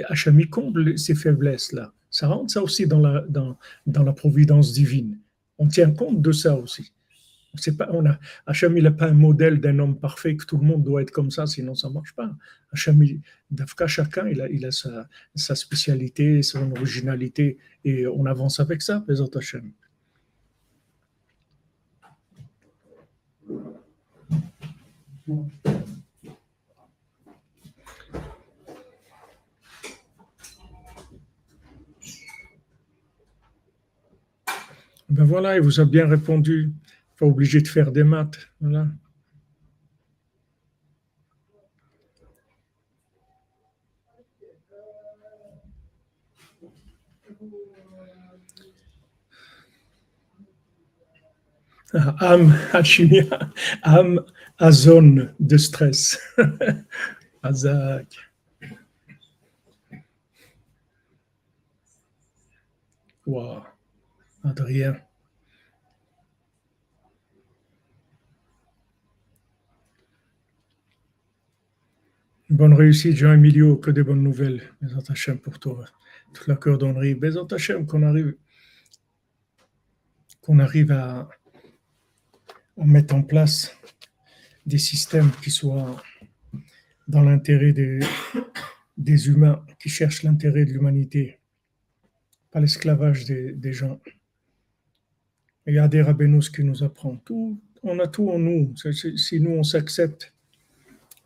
[0.10, 1.94] Hachem, comble ces faiblesses-là.
[2.10, 5.20] Ça rentre ça aussi dans la, dans, dans la providence divine.
[5.60, 6.92] On tient compte de ça aussi.
[7.78, 10.64] Pas, on a, Hachem, il n'a pas un modèle d'un homme parfait que tout le
[10.64, 12.32] monde doit être comme ça, sinon ça ne marche pas.
[12.72, 13.04] Hachem,
[13.50, 19.74] Dafka, chacun, il a, sa, spécialité, son originalité, et on avance avec ça, Bézat Hachem.
[35.10, 36.72] Ben voilà, il vous a bien répondu.
[37.22, 38.50] Pas obligé de faire des maths.
[38.60, 38.88] Voilà.
[51.94, 53.52] Ah, âme, alchimia,
[53.84, 54.26] âme
[54.58, 56.18] à zone de stress.
[57.44, 58.18] Azak.
[63.28, 63.68] Wow.
[64.44, 65.11] Adrien.
[72.52, 74.62] Bonne réussite, Jean-Emilio, que des bonnes nouvelles.
[74.82, 75.86] Bézant Hachem pour toi.
[76.34, 77.16] Toute la cordonnerie.
[77.16, 78.36] Bézant Hachem, qu'on arrive,
[80.42, 81.30] qu'on arrive à,
[82.76, 83.74] mettre en place
[84.66, 86.04] des systèmes qui soient
[87.08, 91.40] dans l'intérêt des, humains, qui cherchent l'intérêt de l'humanité,
[92.52, 94.02] pas l'esclavage des, des gens.
[95.66, 97.62] Et il y a des rabbinus qui nous apprend tout.
[97.82, 98.74] On a tout en nous.
[99.16, 100.34] Si nous, on s'accepte,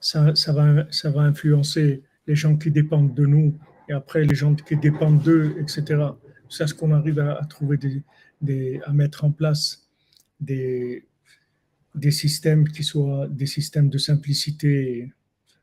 [0.05, 3.57] ça, va, influencer les gens qui dépendent de nous
[3.89, 6.03] et après les gens qui dépendent d'eux, etc.
[6.47, 7.79] C'est ce qu'on arrive à, trouver,
[8.85, 9.89] à mettre en place
[10.39, 11.07] des,
[12.11, 15.11] systèmes qui soient des systèmes de simplicité,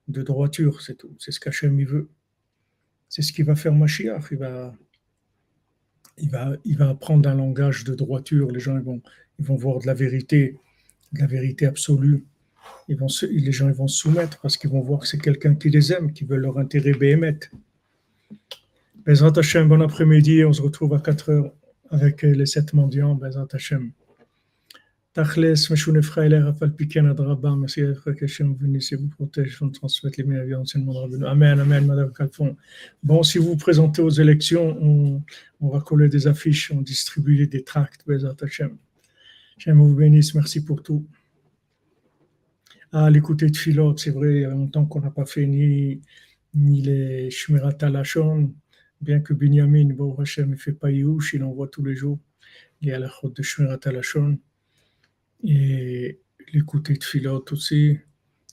[0.09, 1.15] de droiture, c'est tout.
[1.21, 2.09] C'est ce qu'Hachem il veut.
[3.09, 4.33] C'est ce qui va faire Mashiach.
[6.19, 8.51] Il va, apprendre un langage de droiture.
[8.51, 9.01] Les gens vont,
[9.39, 10.59] vont voir de la vérité,
[11.13, 12.25] de la vérité absolue.
[12.89, 16.13] Les gens vont se soumettre parce qu'ils vont voir que c'est quelqu'un qui les aime,
[16.13, 17.51] qui veut leur intérêt béhémeth.
[19.07, 20.45] Bezrat Hashem, bon après-midi.
[20.45, 21.53] On se retrouve à 4 heures
[21.91, 23.15] avec les sept mendiants.
[23.15, 23.93] Bezrat Hashem.
[25.15, 29.69] Tachles, Meshoune Frailer, Rafal Piken, Adraba, merci à frère vous bénisse et vous protège, vous
[29.69, 31.27] transmette les meilleurs enseignements de Rabbeinu.
[31.27, 32.57] Amen, Amen, Madame Calfon.
[33.03, 35.23] Bon, si vous vous présentez aux élections, on,
[35.61, 38.37] on va coller des affiches, on distribue des tracts, Bezrat.
[38.41, 38.79] Hachem
[39.67, 41.07] vous bénisse, merci pour tout.
[42.95, 46.03] Ah, l'écouter de Philot, c'est vrai, il y a longtemps qu'on n'a pas fait ni,
[46.55, 48.55] ni les Shmirat Alashon,
[49.01, 52.19] bien que Binyamin, bon, Hachem, il fait pas Youch, il envoie tous les jours.
[52.83, 54.39] Il y a la route de Shmirat Alashon.
[55.43, 56.21] Et
[56.53, 57.99] l'écouter de Philot aussi,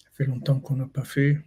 [0.02, 1.38] ça fait longtemps qu'on n'a pas fait.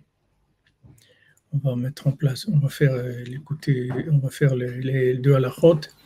[1.53, 5.15] On va mettre en place, on va faire euh, l'écouter, on va faire les, les
[5.17, 5.97] deux à la route.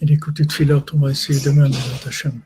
[0.00, 1.76] Et l'écouter de Philot, on va essayer demain de
[2.08, 2.40] Hachem.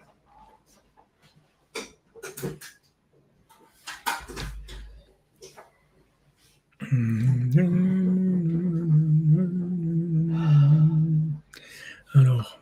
[12.15, 12.61] Alors,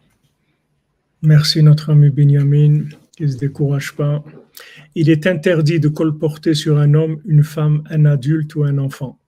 [1.23, 2.85] merci notre ami Benjamin
[3.17, 4.23] qui ne se décourage pas.
[4.95, 9.19] Il est interdit de colporter sur un homme, une femme, un adulte ou un enfant.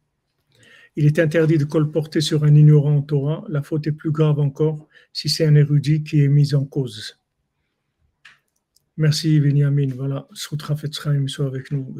[0.97, 3.45] Il est interdit de colporter sur un ignorant en Torah.
[3.49, 7.19] La faute est plus grave encore si c'est un érudit qui est mis en cause.
[8.99, 9.89] Merci Benjamin.
[9.97, 11.97] Voilà, Sutra Fetzraim soit avec nous.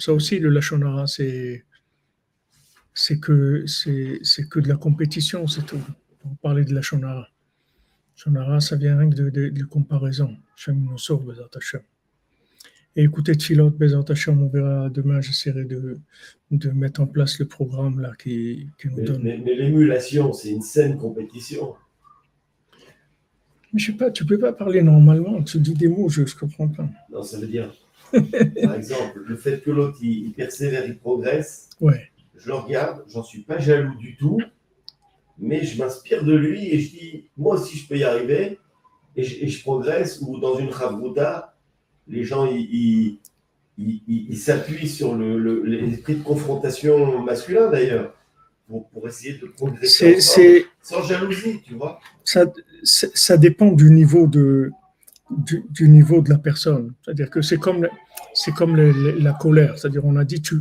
[0.00, 1.64] Ça aussi, le Lachonara, c'est
[2.94, 5.80] c'est que c'est que de la compétition, c'est tout.
[6.20, 7.28] Pour parler de Lachonara.
[8.14, 10.36] Shonara, ça vient rien que de, de, de comparaison.
[10.54, 11.80] Hashem nous sauve, Bezat Hashem.
[12.94, 15.98] Et écoutez Tfilot, Bezat Hashem, on verra demain, j'essaierai de,
[16.50, 19.22] de mettre en place le programme là qui, qui nous Mais, donne.
[19.22, 21.74] mais- mais l'émulation, c'est une saine compétition.
[23.72, 26.26] Mais je sais pas, tu peux pas parler normalement, tu dis des mots, je ne
[26.38, 26.88] comprends pas.
[27.10, 27.72] Non, ça veut dire,
[28.62, 32.10] par exemple, le fait que l'autre, il, il persévère, il progresse, Ouais,
[32.42, 34.40] je le regarde, j'en suis pas jaloux du tout,
[35.38, 38.58] mais je m'inspire de lui et je dis, moi aussi, je peux y arriver,
[39.16, 41.54] et je, et je progresse, ou dans une chavruta,
[42.08, 43.18] les gens, ils, ils,
[43.78, 48.14] ils- ils- ils s'appuient sur le- le- l'esprit de confrontation masculin, d'ailleurs,
[48.68, 50.46] pour, pour essayer de progresser ensemble,
[50.82, 52.00] sans jalousie, tu vois.
[52.24, 52.46] ça,
[52.84, 54.70] ça dépend du niveau de,
[55.30, 56.92] du, du niveau de la personne.
[57.04, 57.86] C'est-à-dire que c'est comme,
[58.34, 59.78] c'est comme la colère.
[59.78, 60.56] C'est-à-dire, on a dit, tu,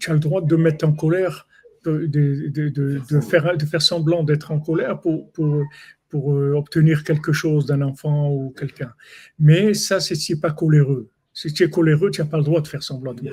[0.00, 1.46] tu as le droit de mettre en colère,
[1.84, 5.62] de, de, de, de- faire, de faire semblant d'être en colère pour, pour,
[6.08, 8.92] pour euh, obtenir quelque chose d'un enfant ou quelqu'un.
[9.38, 11.08] Mais ça, c'est si pas coléreux.
[11.32, 13.30] Si tu es coléreux, tu n'as pas le droit de faire semblant de le-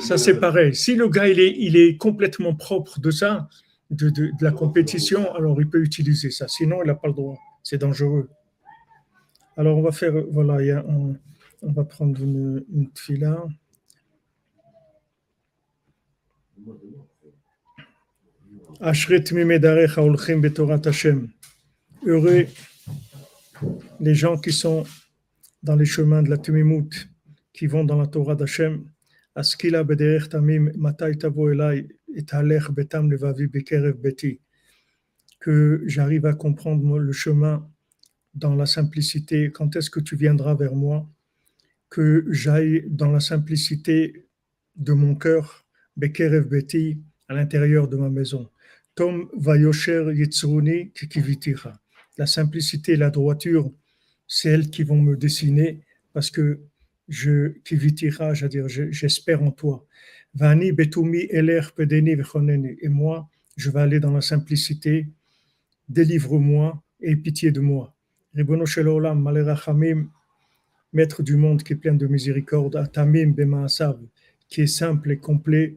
[0.00, 0.74] Ça, c'est pareil.
[0.74, 3.48] Si le gars, il est, il est complètement propre de ça,
[3.90, 6.48] de, de- de la compétition, alors il peut utiliser ça.
[6.48, 7.36] Sinon, il n'a pas le droit.
[7.62, 8.28] C'est dangereux.
[9.56, 11.14] Alors, on va faire, voilà, il y a un-
[11.62, 13.44] on va prendre une, une tefila.
[22.06, 22.46] Heureux
[24.00, 24.84] les gens qui sont
[25.62, 27.08] dans les chemins de la Tumimut,
[27.52, 28.84] qui vont dans la Torah d'Hachem.
[29.34, 34.40] Askila bederech tamim matai tavo elai et halech betam levavi beti.
[35.40, 37.68] Que j'arrive à comprendre le chemin
[38.34, 39.50] dans la simplicité.
[39.52, 41.08] Quand est-ce que tu viendras vers moi?
[41.90, 44.28] Que j'aille dans la simplicité
[44.76, 45.67] de mon cœur,
[45.98, 46.98] bekerev beti,
[47.28, 48.48] à l'intérieur de ma maison.
[48.94, 51.72] Tom vayosher yitzruni kikivitira.
[52.16, 53.70] La simplicité et la droiture,
[54.26, 55.80] c'est elles qui vont me dessiner
[56.12, 56.60] parce que
[57.08, 59.86] je kivitira, c'est-à-dire je- j'espère en toi.
[60.34, 62.16] Vani betumi eler pedeni.
[62.80, 65.08] Et moi, je vais aller dans la simplicité.
[65.88, 67.94] Délivre-moi et pitié de moi.
[68.34, 70.10] Ribono olam, malé rachamim,
[70.92, 73.98] maître du monde qui est plein de miséricorde, atamim bemaasav,
[74.48, 75.76] qui est simple et complet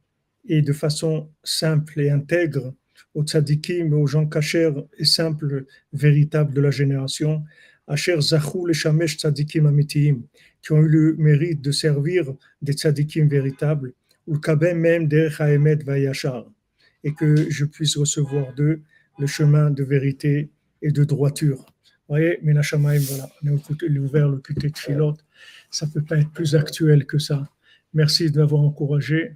[0.45, 2.73] et de façon simple et intègre
[3.13, 7.43] aux tzadikim, aux gens cachers et simples, véritables de la génération,
[7.87, 10.21] Asher zachou le shamesh tzadikim amitiyim,
[10.61, 13.93] qui ont eu le mérite de servir des tzadikim véritables,
[14.27, 16.45] ou kabem même derech haemet vayashar,
[17.03, 18.81] et que je puisse recevoir d'eux
[19.19, 20.49] le chemin de vérité
[20.81, 21.65] et de droiture.
[22.07, 25.17] Vous voyez, Menachamaim, voilà, on a ouvert le QT de Philot,
[25.69, 27.49] ça peut pas être plus actuel que ça.
[27.93, 29.35] Merci de m'avoir encouragé.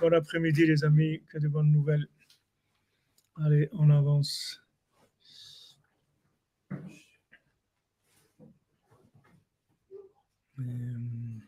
[0.00, 2.06] Bon après-midi les amis, que de bonnes nouvelles.
[3.44, 4.62] Allez, on avance.
[10.60, 11.47] Euh,